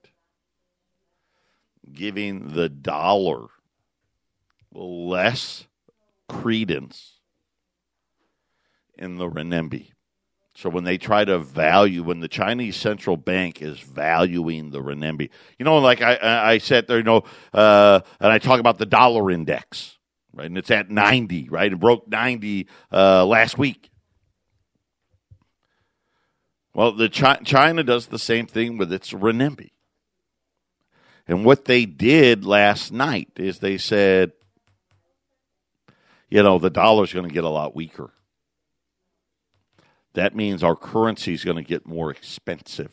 giving 1.92 2.54
the 2.54 2.70
dollar 2.70 3.48
less 4.72 5.68
credence 6.30 7.16
in 8.98 9.18
the 9.18 9.30
renminbi. 9.30 9.92
So 10.58 10.72
when 10.72 10.86
they 10.86 10.98
try 10.98 11.24
to 11.24 11.38
value, 11.38 12.02
when 12.02 12.20
the 12.20 12.28
Chinese 12.28 12.78
central 12.78 13.16
bank 13.16 13.62
is 13.62 13.80
valuing 13.80 14.72
the 14.72 14.82
renminbi, 14.82 15.30
you 15.60 15.66
know, 15.66 15.78
like 15.78 16.02
I, 16.02 16.18
I 16.54 16.58
said 16.58 16.88
there, 16.88 16.98
you 16.98 17.04
know, 17.04 17.26
uh, 17.54 18.00
and 18.20 18.32
I 18.32 18.40
talk 18.40 18.60
about 18.60 18.80
the 18.80 18.88
dollar 18.88 19.30
index, 19.30 20.00
right? 20.34 20.48
And 20.48 20.58
it's 20.58 20.72
at 20.72 20.90
90, 20.90 21.50
right? 21.50 21.72
It 21.72 21.80
broke 21.80 22.08
90 22.08 22.68
uh, 22.92 23.24
last 23.28 23.60
week. 23.60 23.92
Well, 26.74 26.92
the 26.92 27.10
Chi- 27.10 27.42
China 27.44 27.84
does 27.84 28.08
the 28.08 28.18
same 28.18 28.48
thing 28.48 28.80
with 28.80 28.92
its 28.92 29.14
renminbi. 29.14 29.70
And 31.28 31.46
what 31.46 31.66
they 31.66 31.86
did 31.86 32.46
last 32.46 32.92
night 32.92 33.30
is 33.36 33.60
they 33.60 33.78
said, 33.78 34.32
you 36.32 36.42
know, 36.42 36.58
the 36.58 36.72
dollar's 36.72 37.14
going 37.14 37.28
to 37.28 37.34
get 37.34 37.44
a 37.44 37.50
lot 37.50 37.76
weaker 37.76 38.12
that 40.18 40.36
means 40.36 40.64
our 40.64 40.76
currency 40.76 41.34
is 41.34 41.44
going 41.44 41.58
to 41.58 41.64
get 41.64 41.86
more 41.86 42.10
expensive. 42.10 42.92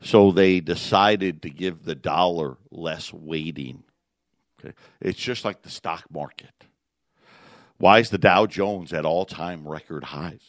So 0.00 0.30
they 0.30 0.60
decided 0.60 1.42
to 1.42 1.50
give 1.50 1.84
the 1.84 1.94
dollar 1.94 2.56
less 2.70 3.12
weighting. 3.12 3.82
Okay? 4.58 4.74
It's 4.98 5.18
just 5.18 5.44
like 5.44 5.60
the 5.60 5.68
stock 5.68 6.04
market. 6.10 6.54
Why 7.76 7.98
is 7.98 8.08
the 8.08 8.16
Dow 8.16 8.46
Jones 8.46 8.94
at 8.94 9.04
all 9.04 9.26
time 9.26 9.68
record 9.68 10.04
highs? 10.04 10.40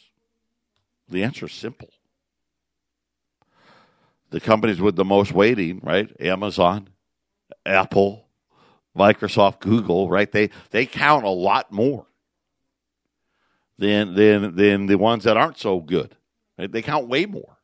The 1.10 1.22
answer 1.22 1.44
is 1.44 1.52
simple. 1.52 1.90
The 4.30 4.40
companies 4.40 4.80
with 4.80 4.96
the 4.96 5.04
most 5.04 5.32
weighting, 5.32 5.80
right? 5.82 6.10
Amazon, 6.18 6.88
Apple, 7.66 8.26
Microsoft, 8.96 9.60
Google, 9.60 10.08
right? 10.08 10.32
They 10.32 10.48
they 10.70 10.86
count 10.86 11.26
a 11.26 11.30
lot 11.30 11.70
more 11.70 12.07
than 13.78 14.14
than 14.14 14.56
than 14.56 14.86
the 14.86 14.96
ones 14.96 15.24
that 15.24 15.36
aren't 15.36 15.58
so 15.58 15.80
good. 15.80 16.16
They 16.56 16.82
count 16.82 17.08
way 17.08 17.26
more. 17.26 17.58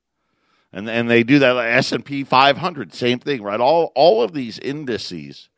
And 0.73 0.89
and 0.89 1.11
they 1.11 1.23
do 1.23 1.39
that 1.41 1.57
S&P 1.57 2.25
500, 2.25 2.95
same 2.95 3.19
thing, 3.19 3.43
right? 3.43 3.61
All 3.61 3.93
all 3.95 4.23
of 4.23 4.33
these 4.33 4.59
indices 4.59 5.49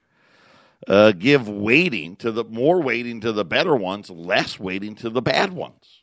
uh, 0.88 1.12
give 1.12 1.48
weighting 1.48 2.16
to 2.16 2.32
the 2.32 2.44
more 2.44 2.80
weighting 2.82 3.20
to 3.20 3.32
the 3.32 3.44
better 3.44 3.74
ones, 3.74 4.10
less 4.10 4.58
weighting 4.58 4.94
to 4.96 5.10
the 5.10 5.22
bad 5.22 5.52
ones. 5.52 6.02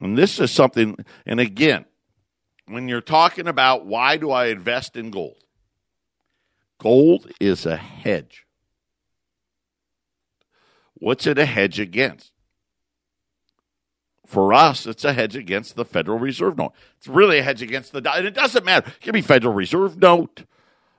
And 0.00 0.16
this 0.16 0.38
is 0.38 0.50
something 0.50 0.96
and 1.24 1.40
again, 1.40 1.86
when 2.66 2.88
you're 2.88 3.00
talking 3.00 3.46
about 3.46 3.86
why 3.86 4.16
do 4.16 4.30
I 4.30 4.46
invest 4.46 4.96
in 4.96 5.10
gold? 5.10 5.42
Gold 6.78 7.30
is 7.40 7.64
a 7.64 7.76
hedge. 7.76 8.46
What's 10.94 11.26
it 11.26 11.38
a 11.38 11.46
hedge 11.46 11.78
against? 11.78 12.32
For 14.26 14.52
us, 14.52 14.86
it's 14.86 15.04
a 15.04 15.12
hedge 15.12 15.36
against 15.36 15.76
the 15.76 15.84
Federal 15.84 16.18
Reserve 16.18 16.58
note. 16.58 16.72
It's 16.98 17.08
really 17.08 17.38
a 17.38 17.42
hedge 17.42 17.62
against 17.62 17.92
the 17.92 18.00
dollar. 18.00 18.18
And 18.18 18.26
it 18.26 18.34
doesn't 18.34 18.64
matter. 18.64 18.88
It 18.88 19.00
could 19.02 19.14
be 19.14 19.22
Federal 19.22 19.54
Reserve 19.54 19.98
note. 19.98 20.44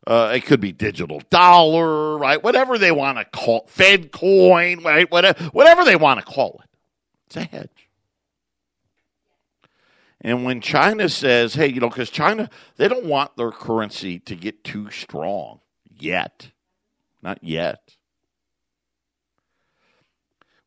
Uh, 0.06 0.32
it 0.34 0.46
could 0.46 0.62
be 0.62 0.72
digital 0.72 1.22
dollar, 1.30 2.18
right? 2.18 2.42
Whatever 2.42 2.78
they 2.78 2.94
want 2.94 3.18
to 3.18 3.26
call 3.26 3.66
Fed 3.68 4.12
coin, 4.14 4.82
right? 4.82 5.12
Whatever, 5.12 5.44
whatever 5.46 5.84
they 5.84 5.98
want 5.98 6.20
to 6.20 6.26
call 6.26 6.62
it. 6.64 6.70
It's 7.26 7.36
a 7.36 7.44
hedge. 7.44 7.90
And 10.22 10.46
when 10.46 10.62
China 10.62 11.10
says, 11.10 11.56
hey, 11.56 11.68
you 11.68 11.82
know, 11.82 11.90
because 11.90 12.10
China, 12.10 12.50
they 12.78 12.88
don't 12.88 13.06
want 13.06 13.36
their 13.36 13.52
currency 13.52 14.18
to 14.20 14.36
get 14.36 14.64
too 14.64 14.90
strong 14.90 15.60
yet. 16.00 16.52
Not 17.22 17.44
yet. 17.44 17.97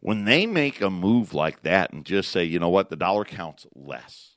When 0.00 0.24
they 0.24 0.46
make 0.46 0.80
a 0.80 0.90
move 0.90 1.34
like 1.34 1.62
that 1.62 1.92
and 1.92 2.04
just 2.04 2.30
say, 2.30 2.44
you 2.44 2.58
know 2.58 2.70
what, 2.70 2.88
the 2.88 2.96
dollar 2.96 3.24
counts 3.24 3.66
less, 3.74 4.36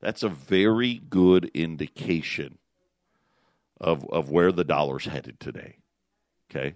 that's 0.00 0.22
a 0.22 0.28
very 0.28 0.94
good 0.94 1.50
indication 1.54 2.58
of, 3.80 4.08
of 4.10 4.30
where 4.30 4.50
the 4.52 4.64
dollar's 4.64 5.04
headed 5.04 5.38
today. 5.38 5.76
Okay? 6.50 6.74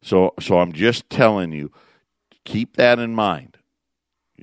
So 0.00 0.32
so 0.40 0.60
I'm 0.60 0.72
just 0.72 1.10
telling 1.10 1.52
you, 1.52 1.72
keep 2.44 2.76
that 2.76 2.98
in 2.98 3.14
mind. 3.14 3.58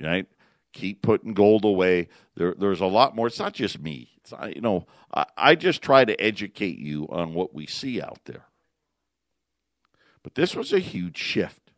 Right? 0.00 0.26
Keep 0.72 1.02
putting 1.02 1.32
gold 1.32 1.64
away. 1.64 2.08
There, 2.36 2.54
there's 2.56 2.82
a 2.82 2.86
lot 2.86 3.16
more. 3.16 3.26
It's 3.26 3.38
not 3.38 3.54
just 3.54 3.80
me. 3.80 4.10
It's 4.18 4.32
not, 4.32 4.54
you 4.54 4.60
know, 4.60 4.86
I, 5.12 5.24
I 5.36 5.54
just 5.54 5.80
try 5.80 6.04
to 6.04 6.20
educate 6.20 6.78
you 6.78 7.08
on 7.08 7.32
what 7.32 7.54
we 7.54 7.66
see 7.66 8.00
out 8.00 8.18
there. 8.26 8.44
But 10.26 10.34
this 10.34 10.56
was 10.56 10.72
a 10.72 10.80
huge 10.80 11.16
shift, 11.16 11.70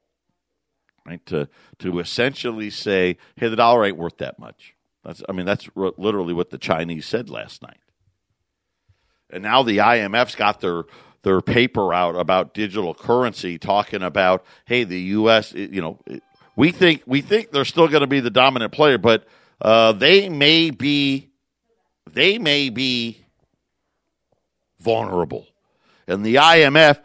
right? 1.04 1.24
To 1.26 1.50
to 1.80 1.98
essentially 1.98 2.70
say, 2.70 3.18
hey, 3.37 3.48
the 3.48 3.56
dollar 3.56 3.84
ain't 3.84 3.98
worth 3.98 4.16
that 4.16 4.38
much. 4.38 4.74
That's 5.04 5.22
I 5.28 5.32
mean, 5.32 5.44
that's 5.44 5.68
literally 5.74 6.32
what 6.32 6.48
the 6.48 6.56
Chinese 6.56 7.04
said 7.04 7.28
last 7.28 7.61
night. 7.61 7.76
And 9.28 9.42
now 9.42 9.62
the 9.64 9.76
IMF's 9.76 10.34
got 10.34 10.62
their 10.62 10.84
their 11.24 11.42
paper 11.42 11.92
out 11.92 12.16
about 12.16 12.54
digital 12.54 12.94
currency, 12.94 13.58
talking 13.58 14.02
about, 14.02 14.46
hey, 14.64 14.84
the 14.84 14.98
U.S. 14.98 15.52
You 15.52 15.82
know, 15.82 15.98
we 16.56 16.72
think 16.72 17.02
we 17.04 17.20
think 17.20 17.50
they're 17.50 17.66
still 17.66 17.88
going 17.88 18.00
to 18.00 18.06
be 18.06 18.20
the 18.20 18.30
dominant 18.30 18.72
player, 18.72 18.96
but 18.96 19.26
uh, 19.61 19.92
they 19.92 20.30
may 20.30 20.70
be 20.70 21.28
they 22.11 22.38
may 22.38 22.70
be 22.70 23.26
vulnerable, 24.80 25.46
and 26.06 26.24
the 26.24 26.37
IMF 26.37 27.00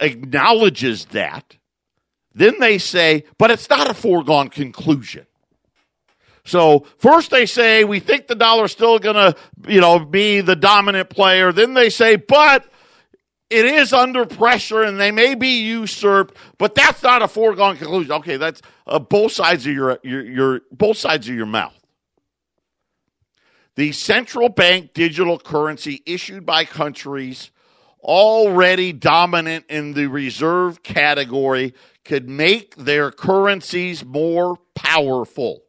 acknowledges 0.00 1.06
that. 1.06 1.56
Then 2.34 2.58
they 2.60 2.78
say, 2.78 3.24
but 3.38 3.50
it's 3.50 3.68
not 3.68 3.90
a 3.90 3.94
foregone 3.94 4.48
conclusion. 4.48 5.26
So 6.44 6.86
first 6.98 7.30
they 7.30 7.46
say 7.46 7.84
we 7.84 8.00
think 8.00 8.26
the 8.26 8.34
dollar's 8.34 8.72
still 8.72 8.98
going 8.98 9.14
to, 9.14 9.36
you 9.68 9.80
know, 9.80 10.00
be 10.00 10.40
the 10.40 10.56
dominant 10.56 11.10
player. 11.10 11.52
Then 11.52 11.74
they 11.74 11.88
say, 11.90 12.16
but 12.16 12.66
it 13.48 13.66
is 13.66 13.92
under 13.92 14.24
pressure 14.24 14.82
and 14.82 14.98
they 14.98 15.10
may 15.10 15.34
be 15.34 15.60
usurped, 15.60 16.36
but 16.58 16.74
that's 16.74 17.02
not 17.02 17.22
a 17.22 17.28
foregone 17.28 17.76
conclusion. 17.76 18.12
Okay, 18.12 18.38
that's 18.38 18.62
uh, 18.86 18.98
both 18.98 19.32
sides 19.32 19.66
of 19.66 19.72
your, 19.72 19.98
your 20.02 20.24
your 20.24 20.60
both 20.72 20.96
sides 20.96 21.28
of 21.28 21.34
your 21.34 21.46
mouth. 21.46 21.78
The 23.74 23.92
central 23.92 24.48
bank 24.48 24.94
digital 24.94 25.38
currency 25.38 26.02
issued 26.06 26.44
by 26.44 26.64
countries 26.64 27.51
already 28.02 28.92
dominant 28.92 29.66
in 29.68 29.94
the 29.94 30.06
reserve 30.06 30.82
category 30.82 31.74
could 32.04 32.28
make 32.28 32.74
their 32.76 33.10
currencies 33.10 34.04
more 34.04 34.58
powerful. 34.74 35.62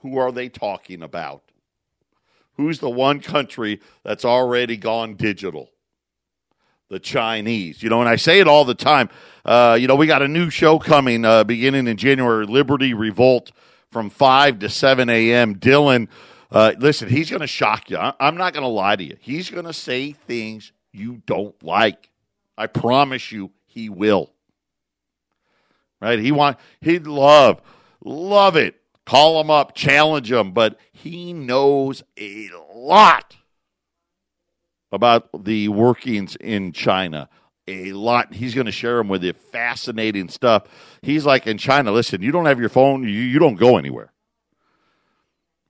Who 0.00 0.18
are 0.18 0.32
they 0.32 0.48
talking 0.48 1.02
about? 1.02 1.42
Who's 2.54 2.80
the 2.80 2.90
one 2.90 3.20
country 3.20 3.80
that's 4.02 4.24
already 4.24 4.76
gone 4.76 5.14
digital? 5.14 5.70
The 6.88 6.98
Chinese. 6.98 7.82
You 7.82 7.88
know, 7.88 8.00
and 8.00 8.08
I 8.08 8.16
say 8.16 8.40
it 8.40 8.48
all 8.48 8.64
the 8.64 8.74
time. 8.74 9.08
Uh, 9.44 9.78
you 9.80 9.86
know, 9.86 9.94
we 9.94 10.06
got 10.06 10.22
a 10.22 10.28
new 10.28 10.50
show 10.50 10.78
coming 10.78 11.24
uh, 11.24 11.44
beginning 11.44 11.86
in 11.86 11.96
January 11.96 12.46
Liberty 12.46 12.92
Revolt 12.92 13.52
from 13.90 14.10
5 14.10 14.58
to 14.60 14.68
7 14.68 15.08
a.m. 15.08 15.56
Dylan, 15.56 16.08
uh, 16.50 16.72
listen, 16.78 17.08
he's 17.08 17.30
going 17.30 17.40
to 17.40 17.46
shock 17.46 17.90
you. 17.90 17.98
I'm 17.98 18.36
not 18.36 18.52
going 18.52 18.62
to 18.62 18.68
lie 18.68 18.96
to 18.96 19.04
you. 19.04 19.16
He's 19.20 19.50
going 19.50 19.66
to 19.66 19.72
say 19.72 20.12
things 20.12 20.72
you 20.92 21.22
don't 21.26 21.60
like. 21.62 22.10
I 22.56 22.66
promise 22.66 23.32
you, 23.32 23.50
he 23.66 23.88
will. 23.88 24.32
Right? 26.00 26.18
He 26.18 26.32
want 26.32 26.58
he'd 26.80 27.06
love 27.06 27.60
love 28.02 28.56
it 28.56 28.80
Call 29.10 29.40
him 29.40 29.50
up, 29.50 29.74
challenge 29.74 30.30
him, 30.30 30.52
but 30.52 30.78
he 30.92 31.32
knows 31.32 32.04
a 32.16 32.48
lot 32.72 33.36
about 34.92 35.44
the 35.44 35.66
workings 35.66 36.36
in 36.36 36.70
China. 36.70 37.28
A 37.66 37.90
lot. 37.90 38.34
He's 38.34 38.54
going 38.54 38.66
to 38.66 38.72
share 38.72 38.98
them 38.98 39.08
with 39.08 39.24
you. 39.24 39.32
Fascinating 39.32 40.28
stuff. 40.28 40.62
He's 41.02 41.26
like 41.26 41.48
in 41.48 41.58
China. 41.58 41.90
Listen, 41.90 42.22
you 42.22 42.30
don't 42.30 42.46
have 42.46 42.60
your 42.60 42.68
phone. 42.68 43.02
You, 43.02 43.08
you 43.08 43.40
don't 43.40 43.56
go 43.56 43.78
anywhere. 43.78 44.12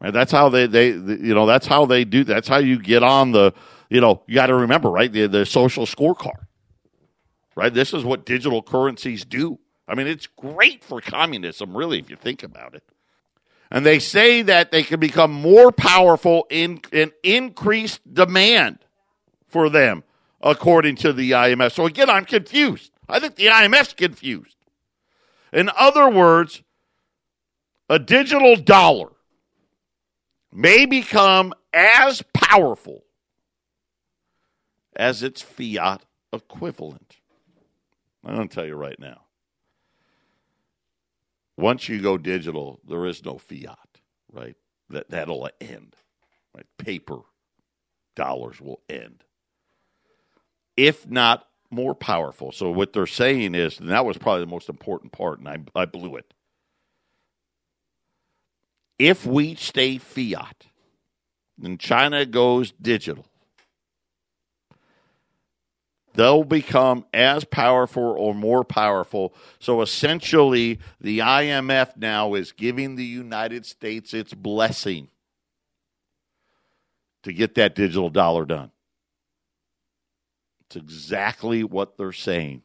Right? 0.02 0.12
That's 0.12 0.33
how 0.33 0.50
they, 0.50 0.66
they, 0.66 0.88
you 0.88 1.35
know, 1.35 1.46
that's 1.46 1.66
how 1.66 1.87
they 1.87 2.04
do. 2.04 2.24
That's 2.24 2.46
how 2.46 2.59
you 2.59 2.78
get 2.78 3.02
on 3.02 3.33
the, 3.33 3.54
you 3.90 4.00
know, 4.00 4.22
you 4.26 4.37
got 4.37 4.46
to 4.46 4.55
remember, 4.55 4.88
right? 4.88 5.12
The, 5.12 5.26
the 5.26 5.44
social 5.44 5.85
scorecard, 5.85 6.46
right? 7.57 7.74
This 7.74 7.92
is 7.92 8.05
what 8.05 8.24
digital 8.24 8.62
currencies 8.62 9.24
do. 9.24 9.59
I 9.87 9.96
mean, 9.96 10.07
it's 10.07 10.29
great 10.29 10.85
for 10.85 11.00
communism, 11.00 11.76
really, 11.76 11.98
if 11.98 12.09
you 12.09 12.16
think 12.16 12.44
about 12.44 12.74
it. 12.74 12.85
And 13.72 13.85
they 13.85 13.98
say 13.98 14.42
that 14.42 14.70
they 14.70 14.85
can 14.85 15.00
become 15.00 15.33
more 15.33 15.72
powerful 15.72 16.46
in, 16.48 16.81
in 16.92 17.12
increased 17.22 18.00
demand 18.12 18.79
for 19.48 19.68
them, 19.68 20.05
according 20.40 20.96
to 20.96 21.12
the 21.12 21.33
IMF. 21.33 21.72
So 21.72 21.87
again, 21.87 22.09
I'm 22.09 22.24
confused. 22.24 22.92
I 23.09 23.18
think 23.18 23.35
the 23.35 23.46
IMF's 23.46 23.94
confused. 23.94 24.57
In 25.53 25.68
other 25.76 26.09
words, 26.09 26.62
a 27.88 27.98
digital 27.98 28.55
dollar 28.55 29.09
may 30.53 30.87
become 30.87 31.53
as 31.72 32.22
powerful 32.33 33.03
as 35.00 35.22
its 35.22 35.40
fiat 35.40 36.04
equivalent. 36.30 37.16
I'm 38.22 38.36
going 38.36 38.48
to 38.48 38.54
tell 38.54 38.66
you 38.66 38.74
right 38.74 39.00
now. 39.00 39.22
Once 41.56 41.88
you 41.88 42.02
go 42.02 42.18
digital, 42.18 42.80
there 42.86 43.06
is 43.06 43.24
no 43.24 43.38
fiat, 43.38 43.98
right? 44.30 44.56
That 44.90 45.08
that'll 45.08 45.48
end. 45.58 45.96
Right? 46.54 46.66
Paper 46.76 47.20
dollars 48.14 48.60
will 48.60 48.82
end. 48.90 49.24
If 50.76 51.08
not 51.08 51.46
more 51.70 51.94
powerful. 51.94 52.52
So 52.52 52.70
what 52.70 52.92
they're 52.92 53.06
saying 53.06 53.54
is, 53.54 53.80
and 53.80 53.88
that 53.88 54.04
was 54.04 54.18
probably 54.18 54.44
the 54.44 54.50
most 54.50 54.68
important 54.68 55.12
part, 55.12 55.38
and 55.38 55.48
I, 55.48 55.58
I 55.74 55.86
blew 55.86 56.16
it. 56.16 56.34
If 58.98 59.24
we 59.24 59.54
stay 59.54 59.96
fiat 59.96 60.66
and 61.62 61.80
China 61.80 62.26
goes 62.26 62.72
digital, 62.72 63.29
they'll 66.14 66.44
become 66.44 67.05
as 67.12 67.44
powerful 67.44 68.03
or 68.03 68.35
more 68.35 68.64
powerful. 68.64 69.35
So 69.59 69.83
essentially, 69.83 70.79
the 71.01 71.20
IMF 71.20 71.96
now 71.96 72.35
is 72.35 72.53
giving 72.53 72.96
the 72.96 73.05
United 73.05 73.66
States 73.66 74.14
its 74.14 74.35
blessing 74.35 75.09
to 77.23 77.33
get 77.33 77.55
that 77.55 77.75
digital 77.75 78.11
dollar 78.11 78.44
done. 78.44 78.70
It's 80.66 80.77
exactly 80.77 81.64
what 81.64 81.96
they're 81.96 82.12
saying 82.12 82.62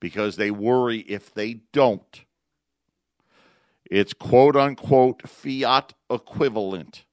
because 0.00 0.36
they 0.36 0.50
worry 0.50 1.00
if 1.00 1.32
they 1.32 1.54
don't, 1.72 2.24
it's 3.90 4.12
quote 4.12 4.56
unquote 4.56 5.28
fiat 5.28 5.92
equivalent 6.08 7.04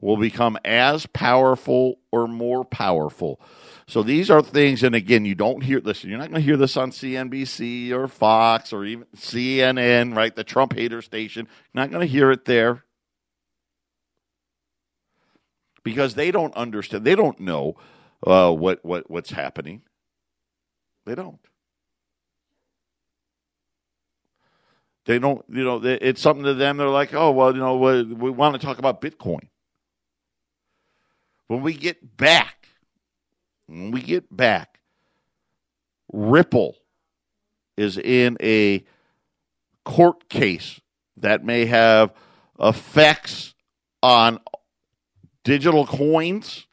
will 0.00 0.16
become 0.16 0.58
as 0.64 1.06
powerful 1.06 1.98
or 2.12 2.28
more 2.28 2.64
powerful. 2.64 3.40
So 3.86 4.02
these 4.02 4.30
are 4.30 4.42
things, 4.42 4.82
and 4.82 4.94
again, 4.94 5.24
you 5.24 5.34
don't 5.34 5.62
hear. 5.62 5.80
Listen, 5.80 6.10
you're 6.10 6.18
not 6.18 6.30
going 6.30 6.42
to 6.42 6.46
hear 6.46 6.58
this 6.58 6.76
on 6.76 6.90
CNBC 6.90 7.90
or 7.90 8.06
Fox 8.08 8.72
or 8.72 8.84
even 8.84 9.06
CNN, 9.16 10.14
right? 10.14 10.34
The 10.34 10.44
Trump 10.44 10.74
hater 10.74 11.02
station. 11.02 11.48
You're 11.72 11.82
not 11.82 11.90
going 11.90 12.06
to 12.06 12.12
hear 12.12 12.30
it 12.30 12.44
there 12.44 12.84
because 15.82 16.14
they 16.14 16.30
don't 16.30 16.54
understand. 16.54 17.04
They 17.04 17.14
don't 17.14 17.40
know 17.40 17.76
uh, 18.26 18.52
what 18.52 18.84
what 18.84 19.10
what's 19.10 19.30
happening. 19.30 19.82
They 21.06 21.14
don't. 21.14 21.40
They 25.06 25.18
don't. 25.18 25.44
You 25.48 25.64
know, 25.64 25.80
it's 25.82 26.20
something 26.20 26.44
to 26.44 26.54
them. 26.54 26.76
They're 26.76 26.88
like, 26.88 27.14
oh 27.14 27.30
well, 27.30 27.54
you 27.54 27.60
know, 27.60 27.78
we, 27.78 28.02
we 28.04 28.30
want 28.30 28.60
to 28.60 28.64
talk 28.64 28.78
about 28.78 29.00
Bitcoin. 29.00 29.48
When 31.48 31.62
we 31.62 31.74
get 31.74 32.16
back 32.16 32.58
when 33.68 33.90
we 33.90 34.00
get 34.00 34.34
back, 34.34 34.80
Ripple 36.12 36.76
is 37.76 37.98
in 37.98 38.36
a 38.40 38.84
court 39.84 40.28
case 40.28 40.80
that 41.18 41.44
may 41.44 41.66
have 41.66 42.12
effects 42.58 43.54
on 44.02 44.40
digital 45.44 45.86
coins 45.86 46.66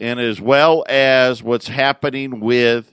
and 0.00 0.20
as 0.20 0.40
well 0.40 0.84
as 0.88 1.42
what's 1.42 1.68
happening 1.68 2.40
with 2.40 2.92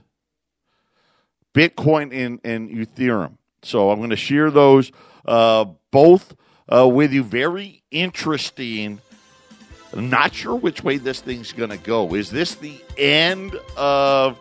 Bitcoin 1.53 2.13
and, 2.13 2.39
and 2.43 2.69
Ethereum. 2.69 3.37
So 3.63 3.89
I'm 3.89 3.97
going 3.97 4.09
to 4.11 4.15
share 4.15 4.51
those 4.51 4.91
uh, 5.25 5.65
both 5.91 6.35
uh, 6.71 6.87
with 6.87 7.11
you. 7.11 7.23
Very 7.23 7.83
interesting. 7.91 9.01
Not 9.95 10.33
sure 10.33 10.55
which 10.55 10.83
way 10.83 10.97
this 10.97 11.21
thing's 11.21 11.53
going 11.53 11.69
to 11.69 11.77
go. 11.77 12.13
Is 12.15 12.29
this 12.29 12.55
the 12.55 12.81
end 12.97 13.55
of 13.77 14.37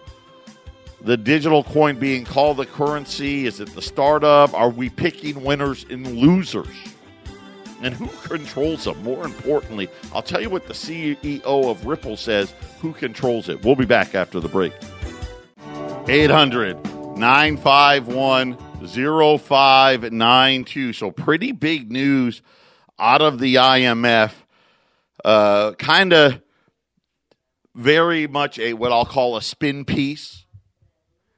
the 1.01 1.17
digital 1.17 1.63
coin 1.63 1.99
being 1.99 2.25
called 2.25 2.57
the 2.57 2.67
currency? 2.67 3.47
Is 3.47 3.61
it 3.61 3.73
the 3.75 3.83
startup? 3.83 4.53
Are 4.55 4.71
we 4.71 4.91
picking 4.91 5.45
winners 5.45 5.87
and 5.89 6.17
losers? 6.17 6.75
And 7.83 7.95
who 7.95 8.07
controls 8.29 8.85
them? 8.85 9.01
More 9.03 9.25
importantly, 9.25 9.89
I'll 10.13 10.23
tell 10.23 10.41
you 10.41 10.51
what 10.51 10.67
the 10.67 10.75
CEO 10.75 11.71
of 11.71 11.87
Ripple 11.87 12.17
says 12.17 12.53
who 12.81 12.93
controls 12.93 13.49
it. 13.49 13.65
We'll 13.65 13.77
be 13.77 13.87
back 13.87 14.15
after 14.15 14.41
the 14.41 14.49
break. 14.49 14.73
800 16.09 16.83
951 17.17 18.59
0592. 19.39 20.93
So, 20.93 21.11
pretty 21.11 21.53
big 21.53 21.91
news 21.91 22.43
out 22.99 23.23
of 23.23 23.39
the 23.39 23.55
IMF. 23.55 24.33
Uh, 25.25 25.73
kind 25.73 26.13
of 26.13 26.41
very 27.75 28.27
much 28.27 28.59
a 28.59 28.75
what 28.75 28.93
I'll 28.93 29.07
call 29.07 29.37
a 29.37 29.43
spin 29.43 29.85
piece. 29.85 30.45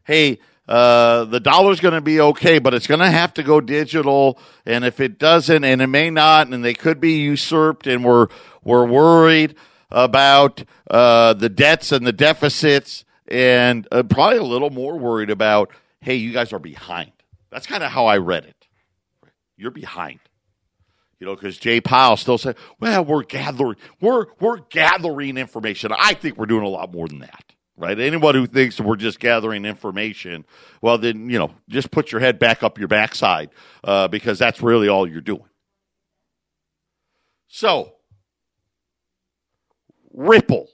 Hey, 0.05 0.39
uh, 0.69 1.25
the 1.25 1.41
dollar's 1.41 1.81
going 1.81 1.95
to 1.95 2.01
be 2.01 2.21
okay, 2.21 2.59
but 2.59 2.75
it's 2.75 2.87
going 2.87 3.01
to 3.01 3.11
have 3.11 3.33
to 3.35 3.43
go 3.43 3.61
digital. 3.61 4.39
And 4.65 4.85
if 4.85 5.01
it 5.01 5.19
doesn't, 5.19 5.65
and 5.65 5.81
it 5.81 5.87
may 5.87 6.11
not, 6.11 6.49
and 6.49 6.65
they 6.65 6.75
could 6.75 7.01
be 7.01 7.19
usurped, 7.21 7.87
and 7.87 8.05
we're 8.05 8.27
we're 8.65 8.87
worried 8.87 9.55
about 9.91 10.65
uh, 10.91 11.35
the 11.35 11.49
debts 11.49 11.93
and 11.93 12.07
the 12.07 12.13
deficits, 12.13 13.05
and 13.29 13.87
uh, 13.93 14.03
probably 14.03 14.39
a 14.39 14.43
little 14.43 14.71
more 14.71 14.99
worried 14.99 15.31
about, 15.31 15.71
hey, 16.01 16.17
you 16.17 16.33
guys 16.33 16.53
are 16.53 16.59
behind. 16.59 17.13
That's 17.51 17.67
kind 17.67 17.85
of 17.85 17.93
how 17.93 18.07
I 18.07 18.19
read 18.19 18.45
it. 18.45 18.67
You're 19.57 19.71
behind. 19.71 20.19
You 21.19 21.27
know, 21.27 21.35
because 21.35 21.57
Jay 21.57 21.81
Powell 21.81 22.17
still 22.17 22.37
said, 22.37 22.57
"Well, 22.79 23.05
we're 23.05 23.23
gathering, 23.23 23.77
we're 24.01 24.27
we're 24.39 24.59
gathering 24.59 25.39
information." 25.39 25.93
I 25.99 26.13
think 26.15 26.37
we're 26.37 26.47
doing 26.47 26.65
a 26.65 26.69
lot 26.69 26.93
more 26.93 27.09
than 27.09 27.21
that, 27.21 27.55
right? 27.77 27.99
Anyone 27.99 28.35
who 28.35 28.47
thinks 28.47 28.79
we're 28.79 28.97
just 28.97 29.19
gathering 29.19 29.65
information, 29.65 30.45
well, 30.83 30.99
then 30.99 31.31
you 31.31 31.39
know, 31.39 31.53
just 31.71 31.91
put 31.91 32.13
your 32.13 32.21
head 32.21 32.39
back 32.39 32.63
up 32.63 32.79
your 32.79 32.89
backside 32.89 33.49
uh, 33.83 34.09
because 34.09 34.39
that's 34.39 34.61
really 34.61 34.89
all 34.89 35.09
you're 35.09 35.23
doing. 35.23 35.49
So, 37.49 37.95
Ripple, 40.13 40.69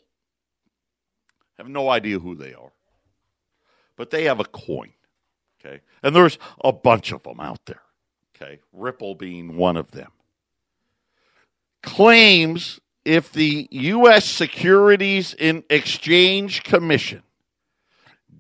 have 1.57 1.69
no 1.69 1.89
idea 1.89 2.19
who 2.19 2.35
they 2.35 2.53
are, 2.53 2.73
but 3.97 4.11
they 4.11 4.25
have 4.25 4.41
a 4.41 4.45
coin, 4.45 4.93
okay, 5.65 5.83
and 6.03 6.17
there's 6.17 6.37
a 6.65 6.73
bunch 6.73 7.13
of 7.13 7.23
them 7.23 7.39
out 7.39 7.65
there, 7.67 7.83
okay, 8.35 8.59
Ripple 8.73 9.15
being 9.15 9.57
one 9.57 9.77
of 9.77 9.93
them 9.93 10.11
claims 11.83 12.81
if 13.05 13.33
the 13.33 13.69
U.S. 13.71 14.25
Securities 14.25 15.35
and 15.35 15.65
Exchange 15.69 16.63
Commission 16.63 17.23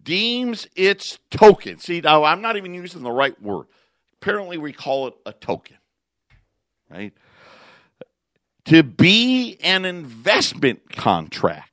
deems 0.02 0.66
its 0.74 1.18
token, 1.30 1.78
see, 1.78 2.00
now 2.00 2.24
I'm 2.24 2.40
not 2.40 2.56
even 2.56 2.74
using 2.74 3.02
the 3.02 3.10
right 3.10 3.40
word. 3.40 3.66
Apparently, 4.20 4.58
we 4.58 4.72
call 4.72 5.08
it 5.08 5.14
a 5.26 5.32
token, 5.32 5.76
right? 6.88 7.12
To 8.66 8.82
be 8.82 9.58
an 9.62 9.84
investment 9.84 10.92
contract. 10.92 11.68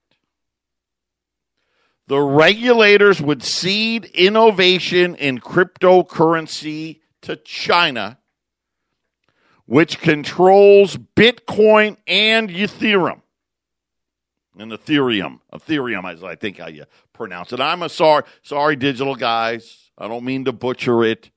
The 2.07 2.19
regulators 2.19 3.21
would 3.21 3.43
cede 3.43 4.05
innovation 4.05 5.13
in 5.13 5.39
cryptocurrency 5.39 7.01
to 7.21 7.35
China 7.35 8.18
which 9.69 9.99
controls 9.99 10.97
Bitcoin 10.97 11.95
and 12.07 12.49
Ethereum. 12.49 13.21
And 14.57 14.71
Ethereum, 14.71 15.41
Ethereum, 15.53 16.11
is 16.11 16.23
I 16.23 16.33
think 16.33 16.57
how 16.57 16.69
you 16.69 16.85
pronounce 17.13 17.53
it. 17.53 17.59
I'm 17.59 17.83
a 17.83 17.89
sorry, 17.89 18.23
sorry, 18.41 18.75
digital 18.75 19.13
guys. 19.13 19.91
I 19.95 20.07
don't 20.07 20.25
mean 20.25 20.45
to 20.45 20.51
butcher 20.51 21.03
it. 21.03 21.29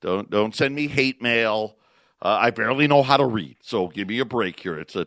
Don't 0.00 0.30
don't 0.30 0.56
send 0.56 0.74
me 0.74 0.88
hate 0.88 1.20
mail. 1.20 1.76
Uh, 2.22 2.38
I 2.40 2.50
barely 2.52 2.88
know 2.88 3.02
how 3.02 3.18
to 3.18 3.26
read, 3.26 3.58
so 3.60 3.88
give 3.88 4.08
me 4.08 4.18
a 4.18 4.24
break 4.24 4.58
here. 4.58 4.78
It's 4.78 4.96
a 4.96 5.06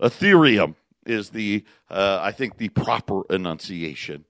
Ethereum 0.00 0.74
is 1.06 1.30
the 1.30 1.64
uh, 1.88 2.18
I 2.20 2.32
think 2.32 2.56
the 2.56 2.70
proper 2.70 3.22
enunciation. 3.30 4.24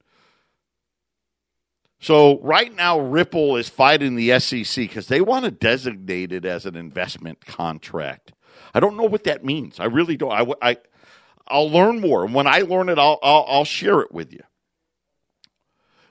So 2.02 2.40
right 2.40 2.74
now, 2.74 2.98
Ripple 2.98 3.56
is 3.56 3.68
fighting 3.68 4.16
the 4.16 4.36
SEC 4.40 4.74
because 4.74 5.06
they 5.06 5.20
want 5.20 5.44
to 5.44 5.52
designate 5.52 6.32
it 6.32 6.44
as 6.44 6.66
an 6.66 6.74
investment 6.74 7.46
contract. 7.46 8.32
I 8.74 8.80
don't 8.80 8.96
know 8.96 9.04
what 9.04 9.22
that 9.22 9.44
means. 9.44 9.78
I 9.78 9.84
really 9.84 10.16
don't. 10.16 10.32
I, 10.32 10.70
I 10.70 10.76
I'll 11.46 11.70
learn 11.70 12.00
more, 12.00 12.24
and 12.24 12.34
when 12.34 12.48
I 12.48 12.62
learn 12.62 12.88
it, 12.88 12.98
I'll, 12.98 13.20
I'll, 13.22 13.44
I'll 13.46 13.64
share 13.64 14.00
it 14.00 14.10
with 14.10 14.32
you. 14.32 14.42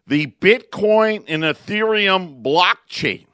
The 0.08 0.28
Bitcoin 0.28 1.26
and 1.28 1.44
Ethereum 1.44 2.42
blockchains 2.42 3.26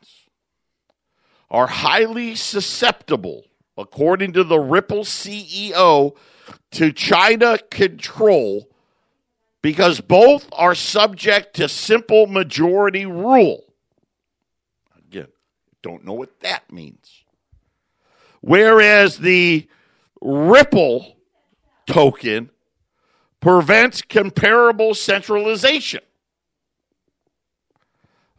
are 1.52 1.68
highly 1.68 2.34
susceptible, 2.34 3.44
according 3.78 4.34
to 4.34 4.44
the 4.44 4.60
Ripple 4.60 5.04
CEO, 5.04 6.18
to 6.72 6.92
China 6.92 7.60
control 7.70 8.68
because 9.68 10.00
both 10.00 10.48
are 10.54 10.74
subject 10.74 11.58
to 11.58 11.68
simple 11.68 12.26
majority 12.26 13.06
rule. 13.06 13.66
Again, 14.98 15.28
don't 15.84 16.06
know 16.06 16.14
what 16.14 16.40
that 16.40 16.72
means. 16.72 17.26
Whereas 18.40 19.18
the 19.18 19.68
Ripple 20.22 21.18
token 21.86 22.50
prevents 23.42 24.02
comparable 24.02 24.94
centralization. 24.94 26.00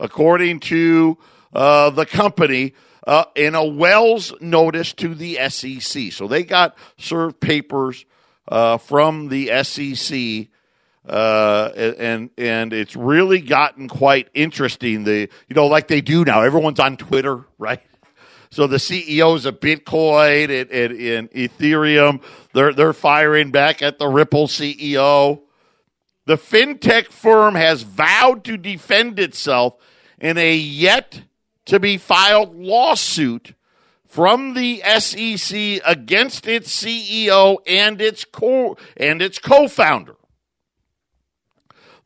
According 0.01 0.61
to 0.61 1.19
uh, 1.53 1.91
the 1.91 2.07
company, 2.07 2.73
uh, 3.07 3.25
in 3.35 3.55
a 3.55 3.67
Wells 3.67 4.33
notice 4.41 4.95
to 4.95 5.14
the 5.14 5.37
SEC. 5.51 6.11
So 6.11 6.27
they 6.27 6.43
got 6.43 6.75
served 6.97 7.38
papers 7.38 8.07
uh, 8.51 8.79
from 8.79 9.29
the 9.29 9.62
SEC 9.62 10.49
uh, 11.09 11.73
and 11.77 12.31
and 12.37 12.73
it's 12.73 12.97
really 12.97 13.40
gotten 13.40 13.88
quite 13.88 14.29
interesting. 14.35 15.05
The 15.05 15.29
you 15.49 15.55
know 15.55 15.66
like 15.66 15.88
they 15.88 16.01
do 16.01 16.25
now. 16.25 16.42
Everyone's 16.42 16.81
on 16.81 16.97
Twitter, 16.97 17.44
right? 17.59 17.81
So 18.51 18.66
the 18.66 18.79
CEOs 18.79 19.44
of 19.44 19.61
Bitcoin 19.61 20.44
and, 20.44 20.71
and, 20.71 21.01
and 21.01 21.31
Ethereum, 21.33 22.23
they're 22.55 22.73
they're 22.73 22.92
firing 22.92 23.51
back 23.51 23.83
at 23.83 23.99
the 23.99 24.09
Ripple 24.09 24.47
CEO. 24.47 25.42
The 26.27 26.37
fintech 26.37 27.07
firm 27.07 27.55
has 27.55 27.83
vowed 27.83 28.44
to 28.44 28.57
defend 28.57 29.18
itself 29.18 29.77
in 30.21 30.37
a 30.37 30.55
yet 30.55 31.23
to 31.66 31.81
be 31.81 31.97
filed 31.97 32.55
lawsuit 32.55 33.55
from 34.07 34.55
the 34.55 34.83
SEC 34.99 35.81
against 35.87 36.47
its 36.47 36.83
CEO 36.83 37.59
and 37.66 38.01
its 38.01 38.25
co 38.25 38.77
and 38.97 39.23
its 39.23 39.38
co-founder. 39.38 40.16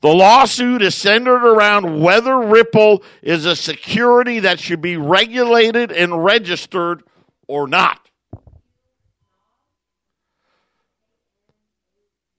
The 0.03 0.13
lawsuit 0.13 0.83
is 0.83 0.97
centered 0.97 1.47
around 1.47 2.01
whether 2.01 2.37
Ripple 2.37 3.05
is 3.23 3.47
a 3.47 3.55
security 3.55 4.41
that 4.41 4.59
should 4.59 4.83
be 4.83 4.97
regulated 4.97 5.93
and 5.93 6.25
registered 6.25 7.05
or 7.47 7.69
not. 7.69 8.01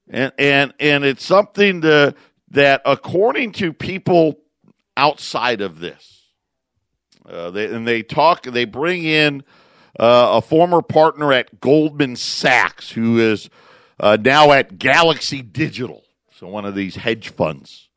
And 0.09 0.33
and 0.37 0.73
and 0.77 1.05
it's 1.05 1.23
something 1.23 1.81
to, 1.81 2.13
that, 2.49 2.81
according 2.85 3.53
to 3.53 3.71
people 3.71 4.39
outside 4.97 5.61
of 5.61 5.79
this, 5.79 6.21
uh, 7.25 7.49
they, 7.49 7.73
and 7.73 7.87
they 7.87 8.03
talk, 8.03 8.43
they 8.43 8.65
bring 8.65 9.05
in 9.05 9.41
uh, 9.97 10.33
a 10.33 10.41
former 10.41 10.81
partner 10.81 11.31
at 11.31 11.61
Goldman 11.61 12.17
Sachs 12.17 12.91
who 12.91 13.19
is 13.19 13.49
uh, 14.01 14.17
now 14.19 14.51
at 14.51 14.77
Galaxy 14.77 15.41
Digital 15.41 16.03
so 16.37 16.47
one 16.47 16.65
of 16.65 16.75
these 16.75 16.95
hedge 16.95 17.29
funds. 17.29 17.89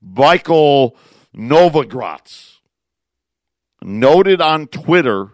Michael 0.00 0.96
Novogratz 1.34 2.58
noted 3.82 4.40
on 4.40 4.66
Twitter 4.66 5.30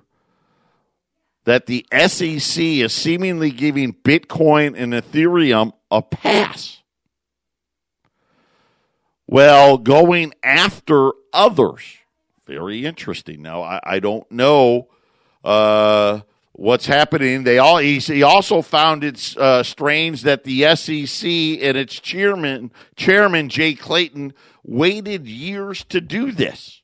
that 1.44 1.66
the 1.66 1.86
SEC 1.92 2.62
is 2.62 2.92
seemingly 2.92 3.50
giving 3.50 3.94
Bitcoin 3.94 4.74
and 4.76 4.92
Ethereum 4.92 5.72
a 5.90 6.02
pass. 6.02 6.82
Well, 9.26 9.78
going 9.78 10.34
after 10.42 11.12
others. 11.32 11.82
Very 12.46 12.84
interesting. 12.84 13.42
Now, 13.42 13.62
I, 13.62 13.80
I 13.82 13.98
don't 13.98 14.30
know 14.30 14.88
uh, 15.44 16.20
what's 16.58 16.86
happening. 16.86 17.44
They 17.44 17.58
all 17.58 17.78
he, 17.78 17.98
he 18.00 18.24
also 18.24 18.62
found 18.62 19.04
it 19.04 19.36
uh, 19.38 19.62
strange 19.62 20.22
that 20.22 20.42
the 20.42 20.74
SEC 20.74 21.24
and 21.24 21.76
its 21.76 22.00
chairman 22.00 22.72
chairman 22.96 23.48
Jay 23.48 23.74
Clayton 23.74 24.34
waited 24.64 25.28
years 25.28 25.84
to 25.84 26.00
do 26.00 26.32
this. 26.32 26.82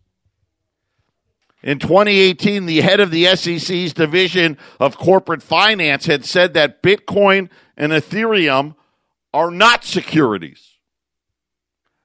In 1.62 1.78
2018, 1.78 2.66
the 2.66 2.82
head 2.82 3.00
of 3.00 3.10
the 3.10 3.24
SEC's 3.34 3.92
division 3.92 4.58
of 4.78 4.96
corporate 4.96 5.42
finance 5.42 6.06
had 6.06 6.24
said 6.24 6.54
that 6.54 6.82
Bitcoin 6.82 7.48
and 7.76 7.90
Ethereum 7.90 8.76
are 9.32 9.50
not 9.50 9.82
securities. 9.82 10.74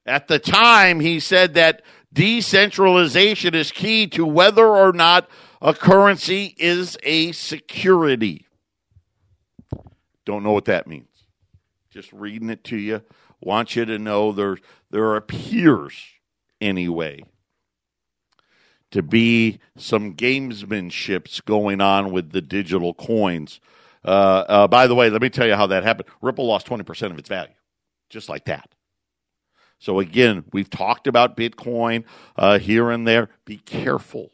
At 0.05 0.27
the 0.27 0.39
time, 0.39 1.01
he 1.01 1.19
said 1.19 1.53
that 1.53 1.83
decentralization 2.11 3.53
is 3.53 3.71
key 3.71 4.07
to 4.07 4.25
whether 4.25 4.65
or 4.65 4.91
not 4.91 5.29
a 5.61 5.73
currency 5.73 6.55
is 6.57 6.97
a 7.03 7.31
security. 7.31 8.45
Don't 10.25 10.43
know 10.43 10.51
what 10.51 10.65
that 10.65 10.87
means. 10.87 11.07
Just 11.89 12.13
reading 12.13 12.49
it 12.49 12.63
to 12.65 12.77
you. 12.77 13.01
Want 13.41 13.75
you 13.75 13.85
to 13.85 13.97
know 13.97 14.31
there, 14.31 14.57
there 14.91 15.15
appears, 15.15 15.95
anyway, 16.61 17.23
to 18.91 19.01
be 19.01 19.59
some 19.77 20.13
gamesmanships 20.13 21.43
going 21.45 21.81
on 21.81 22.11
with 22.11 22.31
the 22.31 22.41
digital 22.41 22.93
coins. 22.93 23.59
Uh, 24.03 24.43
uh, 24.47 24.67
by 24.67 24.87
the 24.87 24.95
way, 24.95 25.09
let 25.09 25.21
me 25.21 25.29
tell 25.29 25.47
you 25.47 25.55
how 25.55 25.67
that 25.67 25.83
happened. 25.83 26.07
Ripple 26.21 26.45
lost 26.45 26.67
20% 26.67 27.11
of 27.11 27.19
its 27.19 27.29
value, 27.29 27.53
just 28.09 28.29
like 28.29 28.45
that. 28.45 28.69
So, 29.79 29.99
again, 29.99 30.43
we've 30.51 30.69
talked 30.69 31.07
about 31.07 31.37
Bitcoin 31.37 32.03
uh, 32.35 32.59
here 32.59 32.91
and 32.91 33.07
there. 33.07 33.29
Be 33.45 33.57
careful. 33.57 34.31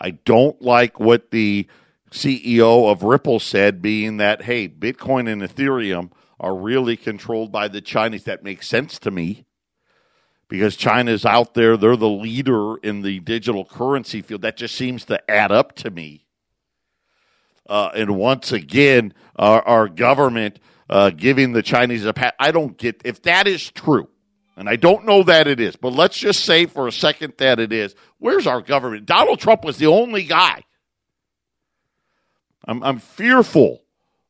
I 0.00 0.10
don't 0.12 0.60
like 0.62 0.98
what 0.98 1.30
the 1.30 1.66
CEO 2.10 2.90
of 2.90 3.02
Ripple 3.02 3.40
said, 3.40 3.82
being 3.82 4.16
that, 4.16 4.42
hey, 4.42 4.68
Bitcoin 4.68 5.30
and 5.30 5.42
Ethereum 5.42 6.10
are 6.38 6.56
really 6.56 6.96
controlled 6.96 7.52
by 7.52 7.68
the 7.68 7.80
Chinese. 7.80 8.24
That 8.24 8.42
makes 8.42 8.66
sense 8.66 8.98
to 9.00 9.10
me 9.10 9.44
because 10.48 10.76
China's 10.76 11.24
out 11.24 11.54
there. 11.54 11.76
They're 11.76 11.96
the 11.96 12.08
leader 12.08 12.76
in 12.78 13.02
the 13.02 13.20
digital 13.20 13.64
currency 13.64 14.22
field. 14.22 14.42
That 14.42 14.56
just 14.56 14.74
seems 14.74 15.04
to 15.06 15.30
add 15.30 15.52
up 15.52 15.74
to 15.76 15.90
me. 15.90 16.26
Uh, 17.68 17.90
and 17.94 18.16
once 18.16 18.50
again, 18.50 19.14
our, 19.36 19.62
our 19.62 19.88
government 19.88 20.58
uh, 20.88 21.10
giving 21.10 21.52
the 21.52 21.62
Chinese 21.62 22.04
a 22.04 22.12
pat. 22.12 22.34
I 22.40 22.50
don't 22.50 22.76
get 22.76 23.00
if 23.04 23.22
that 23.22 23.46
is 23.46 23.70
true, 23.70 24.08
and 24.60 24.68
I 24.68 24.76
don't 24.76 25.06
know 25.06 25.22
that 25.22 25.48
it 25.48 25.58
is, 25.58 25.74
but 25.74 25.94
let's 25.94 26.18
just 26.18 26.44
say 26.44 26.66
for 26.66 26.86
a 26.86 26.92
second 26.92 27.32
that 27.38 27.58
it 27.58 27.72
is. 27.72 27.94
Where's 28.18 28.46
our 28.46 28.60
government? 28.60 29.06
Donald 29.06 29.40
Trump 29.40 29.64
was 29.64 29.78
the 29.78 29.86
only 29.86 30.22
guy. 30.22 30.64
I'm, 32.66 32.82
I'm 32.82 32.98
fearful 32.98 33.80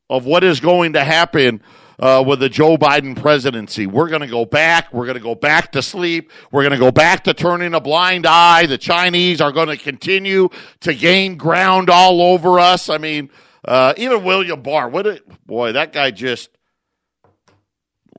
of 0.09 0.27
what 0.27 0.45
is 0.45 0.61
going 0.61 0.93
to 0.93 1.03
happen 1.03 1.61
uh, 1.99 2.23
with 2.25 2.39
the 2.39 2.49
Joe 2.49 2.77
Biden 2.77 3.21
presidency. 3.21 3.89
We're 3.89 4.09
going 4.09 4.21
to 4.21 4.29
go 4.29 4.45
back. 4.45 4.95
We're 4.95 5.07
going 5.07 5.19
to 5.19 5.23
go 5.23 5.35
back 5.35 5.73
to 5.73 5.83
sleep. 5.83 6.31
We're 6.53 6.63
going 6.63 6.75
to 6.75 6.79
go 6.79 6.93
back 6.93 7.25
to 7.25 7.35
turning 7.35 7.75
a 7.75 7.81
blind 7.81 8.25
eye. 8.25 8.67
The 8.67 8.79
Chinese 8.79 9.41
are 9.41 9.51
going 9.51 9.67
to 9.67 9.77
continue 9.77 10.49
to 10.83 10.95
gain 10.95 11.39
ground 11.39 11.91
all 11.91 12.23
over 12.23 12.61
us. 12.61 12.89
I 12.89 12.99
mean, 12.99 13.31
uh, 13.65 13.95
even 13.97 14.23
William 14.23 14.63
Barr, 14.63 14.89
what 14.89 15.09
a, 15.09 15.21
boy, 15.45 15.73
that 15.73 15.93
guy 15.93 16.13
just 16.13 16.51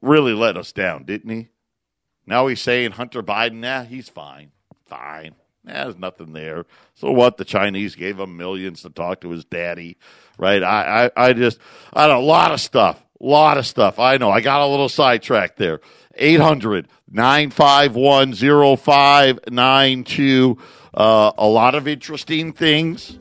really 0.01 0.33
let 0.33 0.57
us 0.57 0.73
down, 0.73 1.05
didn't 1.05 1.29
he? 1.29 1.50
Now 2.25 2.47
he's 2.47 2.61
saying 2.61 2.91
Hunter 2.91 3.23
Biden, 3.23 3.55
nah, 3.55 3.83
he's 3.83 4.09
fine. 4.09 4.51
Fine. 4.85 5.35
Nah, 5.63 5.85
there's 5.85 5.97
nothing 5.97 6.33
there. 6.33 6.65
So 6.95 7.11
what? 7.11 7.37
The 7.37 7.45
Chinese 7.45 7.95
gave 7.95 8.19
him 8.19 8.37
millions 8.37 8.81
to 8.81 8.89
talk 8.89 9.21
to 9.21 9.29
his 9.29 9.45
daddy, 9.45 9.97
right? 10.37 10.63
I, 10.63 11.05
I, 11.05 11.27
I 11.27 11.33
just, 11.33 11.59
I 11.93 12.07
don't, 12.07 12.23
a 12.23 12.25
lot 12.25 12.51
of 12.51 12.59
stuff. 12.59 13.01
A 13.19 13.25
lot 13.25 13.57
of 13.57 13.67
stuff. 13.67 13.99
I 13.99 14.17
know. 14.17 14.31
I 14.31 14.41
got 14.41 14.61
a 14.61 14.67
little 14.67 14.89
sidetracked 14.89 15.57
there. 15.57 15.81
800 16.15 16.87
951 17.11 18.33
0592. 18.33 20.57
Uh, 20.93 21.31
a 21.37 21.47
lot 21.47 21.75
of 21.75 21.87
interesting 21.87 22.51
things, 22.53 23.17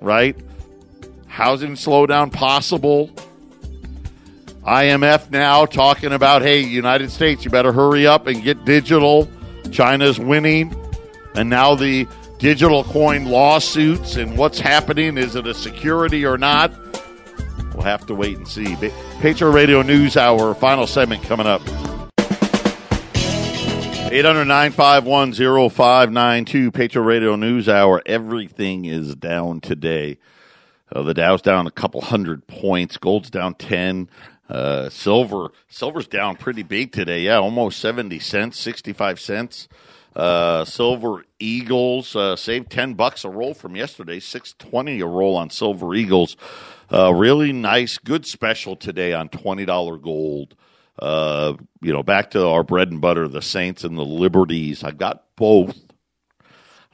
right? 0.00 0.36
Housing 1.26 1.74
slowdown 1.74 2.32
possible. 2.32 3.10
IMF 4.66 5.30
now 5.30 5.66
talking 5.66 6.12
about, 6.12 6.42
hey, 6.42 6.60
United 6.60 7.10
States, 7.10 7.44
you 7.44 7.50
better 7.50 7.72
hurry 7.72 8.06
up 8.06 8.26
and 8.26 8.42
get 8.42 8.64
digital. 8.64 9.28
China's 9.70 10.18
winning. 10.18 10.74
And 11.34 11.50
now 11.50 11.74
the 11.74 12.06
digital 12.38 12.84
coin 12.84 13.26
lawsuits 13.26 14.16
and 14.16 14.38
what's 14.38 14.58
happening. 14.58 15.18
Is 15.18 15.36
it 15.36 15.46
a 15.46 15.54
security 15.54 16.24
or 16.24 16.38
not? 16.38 16.72
We'll 17.74 17.82
have 17.82 18.06
to 18.06 18.14
wait 18.14 18.38
and 18.38 18.48
see. 18.48 18.76
Patriot 19.20 19.50
Radio 19.50 19.82
News 19.82 20.16
Hour, 20.16 20.54
final 20.54 20.86
segment 20.86 21.22
coming 21.24 21.46
up. 21.46 21.60
800 24.14 24.72
0592 24.72 26.70
Patriot 26.70 27.04
Radio 27.04 27.34
News 27.34 27.68
Hour. 27.68 28.00
Everything 28.06 28.84
is 28.84 29.16
down 29.16 29.60
today. 29.60 30.18
Uh, 30.94 31.02
the 31.02 31.14
Dow's 31.14 31.42
down 31.42 31.66
a 31.66 31.72
couple 31.72 32.00
hundred 32.00 32.46
points. 32.46 32.96
Gold's 32.96 33.28
down 33.28 33.54
10. 33.54 34.08
Uh, 34.48 34.88
silver, 34.90 35.50
silver's 35.68 36.06
down 36.06 36.36
pretty 36.36 36.62
big 36.62 36.92
today. 36.92 37.22
Yeah, 37.22 37.38
almost 37.38 37.80
70 37.80 38.18
cents, 38.18 38.58
65 38.58 39.18
cents. 39.18 39.68
Uh, 40.14 40.64
silver 40.64 41.24
Eagles 41.40 42.14
uh, 42.14 42.36
saved 42.36 42.70
10 42.70 42.94
bucks 42.94 43.24
a 43.24 43.28
roll 43.28 43.52
from 43.52 43.74
yesterday, 43.74 44.20
620 44.20 45.00
a 45.00 45.06
roll 45.06 45.36
on 45.36 45.50
Silver 45.50 45.94
Eagles. 45.94 46.36
Uh, 46.92 47.12
really 47.12 47.52
nice, 47.52 47.98
good 47.98 48.24
special 48.26 48.76
today 48.76 49.12
on 49.12 49.28
$20 49.28 50.00
gold. 50.02 50.54
Uh, 50.98 51.54
you 51.82 51.92
know, 51.92 52.02
back 52.02 52.30
to 52.30 52.46
our 52.46 52.62
bread 52.62 52.90
and 52.90 53.00
butter, 53.00 53.26
the 53.26 53.42
Saints 53.42 53.82
and 53.82 53.98
the 53.98 54.04
Liberties. 54.04 54.84
I've 54.84 54.98
got 54.98 55.24
both. 55.36 55.76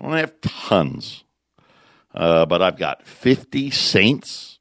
I 0.01 0.05
don't 0.05 0.16
have 0.16 0.40
tons, 0.40 1.24
uh, 2.14 2.46
but 2.46 2.62
I've 2.62 2.78
got 2.78 3.07
50 3.07 3.70
Saints, 3.70 4.59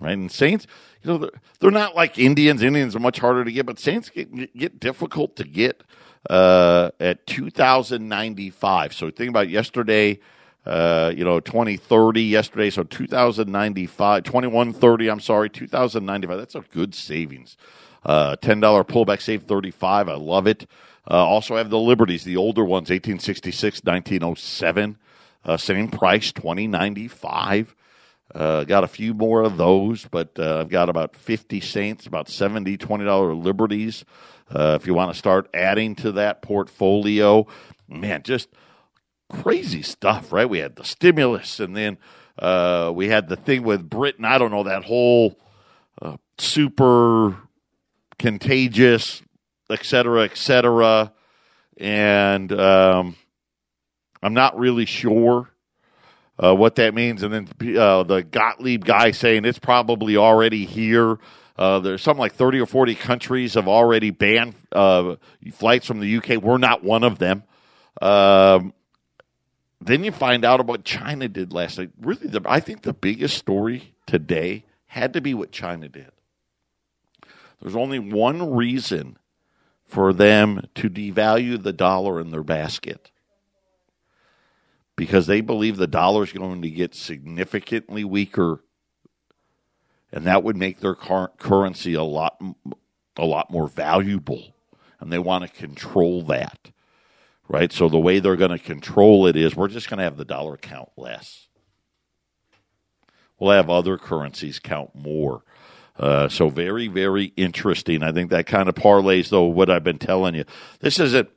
right? 0.00 0.12
And 0.12 0.32
Saints, 0.32 0.66
you 1.04 1.12
know, 1.12 1.18
they're, 1.18 1.40
they're 1.60 1.70
not 1.70 1.94
like 1.94 2.18
Indians. 2.18 2.62
Indians 2.62 2.96
are 2.96 3.00
much 3.00 3.18
harder 3.18 3.44
to 3.44 3.52
get, 3.52 3.66
but 3.66 3.78
Saints 3.78 4.08
get, 4.08 4.56
get 4.56 4.80
difficult 4.80 5.36
to 5.36 5.44
get 5.44 5.82
uh, 6.30 6.90
at 6.98 7.26
2095. 7.26 8.94
So 8.94 9.10
think 9.10 9.28
about 9.28 9.48
yesterday, 9.48 10.18
uh, 10.64 11.12
you 11.14 11.24
know, 11.24 11.40
2030 11.40 12.22
yesterday. 12.22 12.70
So 12.70 12.82
2095, 12.84 14.24
2130, 14.24 15.08
I'm 15.08 15.20
sorry, 15.20 15.50
2095. 15.50 16.38
That's 16.38 16.54
a 16.54 16.64
good 16.72 16.94
savings. 16.94 17.56
Uh, 18.04 18.36
$10 18.36 18.60
pullback 18.86 19.20
save 19.20 19.44
35. 19.44 20.08
I 20.08 20.14
love 20.14 20.46
it. 20.46 20.66
Uh, 21.10 21.16
also 21.16 21.56
have 21.56 21.68
the 21.68 21.78
Liberties, 21.78 22.24
the 22.24 22.36
older 22.36 22.64
ones, 22.64 22.88
1866, 22.88 23.84
1907. 23.84 24.96
Uh, 25.44 25.56
same 25.58 25.88
price, 25.88 26.32
2095. 26.32 27.74
Uh, 28.34 28.64
got 28.64 28.82
a 28.82 28.88
few 28.88 29.14
more 29.14 29.42
of 29.42 29.56
those, 29.56 30.06
but 30.10 30.36
uh, 30.38 30.60
I've 30.60 30.68
got 30.68 30.88
about 30.88 31.14
50 31.14 31.60
Saints, 31.60 32.06
about 32.06 32.28
70 32.28 32.76
$20 32.76 33.42
Liberties. 33.42 34.04
Uh, 34.50 34.76
if 34.80 34.86
you 34.86 34.94
want 34.94 35.12
to 35.12 35.18
start 35.18 35.48
adding 35.54 35.94
to 35.96 36.12
that 36.12 36.42
portfolio, 36.42 37.46
man, 37.88 38.22
just 38.24 38.48
crazy 39.30 39.82
stuff, 39.82 40.32
right? 40.32 40.48
We 40.48 40.58
had 40.58 40.74
the 40.74 40.84
stimulus, 40.84 41.60
and 41.60 41.76
then 41.76 41.98
uh, 42.38 42.90
we 42.94 43.08
had 43.08 43.28
the 43.28 43.36
thing 43.36 43.62
with 43.62 43.88
Britain. 43.88 44.24
I 44.24 44.38
don't 44.38 44.50
know 44.50 44.64
that 44.64 44.84
whole 44.84 45.38
uh, 46.02 46.16
super 46.36 47.36
contagious, 48.18 49.22
et 49.70 49.84
cetera, 49.84 50.24
et 50.24 50.36
cetera. 50.36 51.12
And 51.76 52.52
um, 52.52 53.16
I'm 54.22 54.34
not 54.34 54.58
really 54.58 54.86
sure 54.86 55.53
uh, 56.42 56.54
what 56.54 56.76
that 56.76 56.94
means. 56.94 57.22
And 57.22 57.32
then 57.32 57.78
uh, 57.78 58.02
the 58.02 58.22
Gottlieb 58.22 58.84
guy 58.84 59.10
saying 59.12 59.44
it's 59.44 59.58
probably 59.58 60.16
already 60.16 60.64
here. 60.64 61.18
Uh, 61.56 61.78
there's 61.78 62.02
something 62.02 62.20
like 62.20 62.34
30 62.34 62.60
or 62.60 62.66
40 62.66 62.94
countries 62.96 63.54
have 63.54 63.68
already 63.68 64.10
banned 64.10 64.54
uh, 64.72 65.16
flights 65.52 65.86
from 65.86 66.00
the 66.00 66.16
UK. 66.16 66.42
We're 66.42 66.58
not 66.58 66.82
one 66.82 67.04
of 67.04 67.18
them. 67.18 67.44
Um, 68.02 68.74
then 69.80 70.02
you 70.02 70.10
find 70.10 70.44
out 70.44 70.60
about 70.60 70.68
what 70.68 70.84
China 70.84 71.28
did 71.28 71.52
last 71.52 71.78
night. 71.78 71.90
Really, 72.00 72.26
the, 72.26 72.42
I 72.46 72.58
think 72.60 72.82
the 72.82 72.92
biggest 72.94 73.36
story 73.36 73.94
today 74.06 74.64
had 74.86 75.12
to 75.12 75.20
be 75.20 75.34
what 75.34 75.52
China 75.52 75.88
did. 75.88 76.10
There's 77.60 77.76
only 77.76 77.98
one 77.98 78.54
reason 78.54 79.16
for 79.86 80.12
them 80.12 80.66
to 80.74 80.90
devalue 80.90 81.62
the 81.62 81.72
dollar 81.72 82.20
in 82.20 82.30
their 82.30 82.42
basket 82.42 83.10
because 84.96 85.26
they 85.26 85.40
believe 85.40 85.76
the 85.76 85.86
dollar 85.86 86.24
is 86.24 86.32
going 86.32 86.62
to 86.62 86.70
get 86.70 86.94
significantly 86.94 88.04
weaker 88.04 88.64
and 90.12 90.26
that 90.26 90.44
would 90.44 90.56
make 90.56 90.80
their 90.80 90.94
currency 90.94 91.94
a 91.94 92.02
lot 92.02 92.40
a 93.16 93.24
lot 93.24 93.50
more 93.50 93.68
valuable 93.68 94.54
and 95.00 95.12
they 95.12 95.18
want 95.18 95.42
to 95.42 95.60
control 95.60 96.22
that 96.22 96.70
right 97.48 97.72
so 97.72 97.88
the 97.88 97.98
way 97.98 98.18
they're 98.18 98.36
going 98.36 98.50
to 98.50 98.58
control 98.58 99.26
it 99.26 99.36
is 99.36 99.56
we're 99.56 99.68
just 99.68 99.88
going 99.88 99.98
to 99.98 100.04
have 100.04 100.16
the 100.16 100.24
dollar 100.24 100.56
count 100.56 100.90
less 100.96 101.48
we'll 103.38 103.52
have 103.56 103.70
other 103.70 103.98
currencies 103.98 104.58
count 104.58 104.94
more. 104.94 105.42
Uh, 105.98 106.28
so 106.28 106.48
very, 106.48 106.88
very 106.88 107.26
interesting. 107.36 108.02
I 108.02 108.12
think 108.12 108.30
that 108.30 108.46
kind 108.46 108.68
of 108.68 108.74
parlays, 108.74 109.28
though, 109.28 109.44
what 109.44 109.70
I've 109.70 109.84
been 109.84 109.98
telling 109.98 110.34
you. 110.34 110.44
This 110.80 110.98
isn't. 110.98 111.28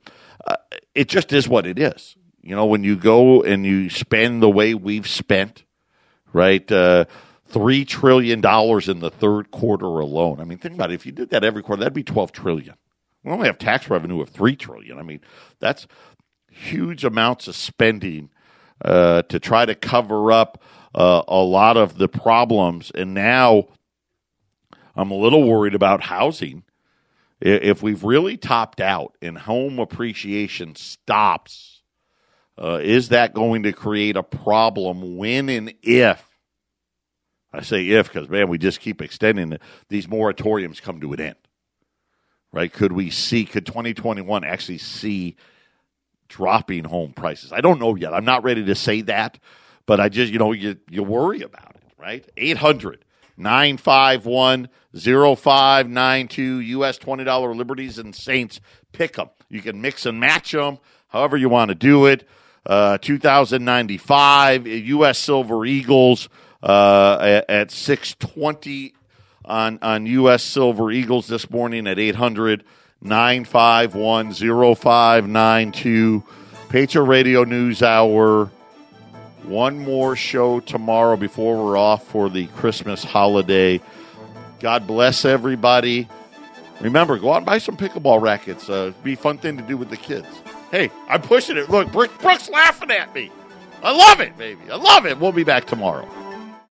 Uh, 0.46 0.56
it 0.94 1.08
just 1.08 1.32
is 1.32 1.48
what 1.48 1.66
it 1.66 1.78
is. 1.78 2.16
You 2.48 2.56
know, 2.56 2.66
when 2.66 2.84
you 2.84 2.96
go 2.96 3.42
and 3.42 3.64
you 3.66 3.90
spend 3.90 4.42
the 4.42 4.50
way 4.50 4.74
we've 4.74 5.08
spent, 5.08 5.64
right? 6.32 6.70
Uh, 6.70 7.04
Three 7.50 7.86
trillion 7.86 8.42
dollars 8.42 8.90
in 8.90 9.00
the 9.00 9.10
third 9.10 9.50
quarter 9.50 9.86
alone. 9.86 10.38
I 10.38 10.44
mean, 10.44 10.58
think 10.58 10.74
about 10.74 10.90
it. 10.90 10.96
If 10.96 11.06
you 11.06 11.12
did 11.12 11.30
that 11.30 11.44
every 11.44 11.62
quarter, 11.62 11.80
that'd 11.80 11.94
be 11.94 12.04
twelve 12.04 12.30
trillion. 12.30 12.74
We 13.24 13.32
only 13.32 13.46
have 13.46 13.56
tax 13.56 13.88
revenue 13.88 14.20
of 14.20 14.28
three 14.28 14.54
trillion. 14.54 14.98
I 14.98 15.02
mean, 15.02 15.22
that's 15.58 15.86
huge 16.50 17.04
amounts 17.04 17.48
of 17.48 17.56
spending 17.56 18.28
uh, 18.84 19.22
to 19.22 19.40
try 19.40 19.64
to 19.64 19.74
cover 19.74 20.30
up 20.30 20.62
uh, 20.94 21.22
a 21.26 21.38
lot 21.38 21.78
of 21.78 21.96
the 21.96 22.06
problems. 22.06 22.92
And 22.94 23.14
now 23.14 23.68
I'm 24.94 25.10
a 25.10 25.16
little 25.16 25.48
worried 25.48 25.74
about 25.74 26.02
housing. 26.02 26.64
If 27.40 27.82
we've 27.82 28.04
really 28.04 28.36
topped 28.36 28.82
out 28.82 29.16
and 29.22 29.38
home 29.38 29.78
appreciation 29.78 30.76
stops, 30.76 31.77
uh, 32.58 32.80
is 32.82 33.10
that 33.10 33.34
going 33.34 33.62
to 33.62 33.72
create 33.72 34.16
a 34.16 34.22
problem 34.22 35.16
when 35.16 35.48
and 35.48 35.74
if 35.82 36.24
I 37.52 37.62
say 37.62 37.88
if 37.88 38.08
because, 38.12 38.28
man, 38.28 38.48
we 38.48 38.58
just 38.58 38.80
keep 38.80 39.00
extending 39.00 39.52
it. 39.52 39.62
These 39.88 40.06
moratoriums 40.06 40.82
come 40.82 41.00
to 41.00 41.12
an 41.14 41.20
end, 41.20 41.36
right? 42.52 42.72
Could 42.72 42.92
we 42.92 43.10
see, 43.10 43.44
could 43.44 43.64
2021 43.64 44.44
actually 44.44 44.78
see 44.78 45.36
dropping 46.28 46.84
home 46.84 47.12
prices? 47.12 47.52
I 47.52 47.60
don't 47.60 47.80
know 47.80 47.94
yet. 47.94 48.12
I'm 48.12 48.26
not 48.26 48.44
ready 48.44 48.64
to 48.66 48.74
say 48.74 49.00
that, 49.02 49.38
but 49.86 49.98
I 49.98 50.08
just, 50.10 50.30
you 50.32 50.38
know, 50.38 50.52
you, 50.52 50.76
you 50.90 51.02
worry 51.02 51.40
about 51.40 51.76
it, 51.76 51.92
right? 51.96 52.28
800 52.36 53.04
951 53.38 54.68
0592 54.94 56.60
US 56.60 56.98
$20 56.98 57.56
Liberties 57.56 57.98
and 57.98 58.14
Saints 58.14 58.60
pick 58.92 59.14
them. 59.14 59.30
You 59.48 59.62
can 59.62 59.80
mix 59.80 60.04
and 60.04 60.20
match 60.20 60.52
them 60.52 60.78
however 61.08 61.36
you 61.36 61.48
want 61.48 61.70
to 61.70 61.74
do 61.74 62.06
it. 62.06 62.28
Uh, 62.68 62.98
2095 62.98 64.66
US 64.66 65.18
Silver 65.18 65.64
Eagles 65.64 66.28
uh, 66.62 67.16
at, 67.20 67.48
at 67.48 67.70
620 67.70 68.92
on, 69.48 69.78
on 69.80 70.06
U.S. 70.06 70.42
Silver 70.42 70.92
Eagles 70.92 71.26
this 71.26 71.50
morning 71.50 71.86
at 71.86 71.98
800 71.98 72.64
951 73.00 74.32
0592. 74.32 76.24
Patriot 76.68 77.04
Radio 77.04 77.44
News 77.44 77.82
Hour. 77.82 78.50
One 79.44 79.78
more 79.78 80.14
show 80.14 80.60
tomorrow 80.60 81.16
before 81.16 81.64
we're 81.64 81.78
off 81.78 82.06
for 82.08 82.28
the 82.28 82.48
Christmas 82.48 83.02
holiday. 83.02 83.80
God 84.60 84.86
bless 84.86 85.24
everybody. 85.24 86.06
Remember, 86.80 87.18
go 87.18 87.32
out 87.32 87.38
and 87.38 87.46
buy 87.46 87.58
some 87.58 87.76
pickleball 87.76 88.20
rackets. 88.20 88.68
Uh, 88.68 88.92
be 89.02 89.14
a 89.14 89.16
fun 89.16 89.38
thing 89.38 89.56
to 89.56 89.62
do 89.62 89.78
with 89.78 89.88
the 89.88 89.96
kids. 89.96 90.26
Hey, 90.70 90.90
I'm 91.08 91.22
pushing 91.22 91.56
it. 91.56 91.70
Look, 91.70 91.90
Brooks 91.92 92.48
laughing 92.50 92.90
at 92.90 93.14
me. 93.14 93.30
I 93.82 93.96
love 93.96 94.20
it, 94.20 94.36
baby. 94.36 94.60
I 94.70 94.76
love 94.76 95.06
it. 95.06 95.18
We'll 95.18 95.32
be 95.32 95.44
back 95.44 95.66
tomorrow. 95.66 96.06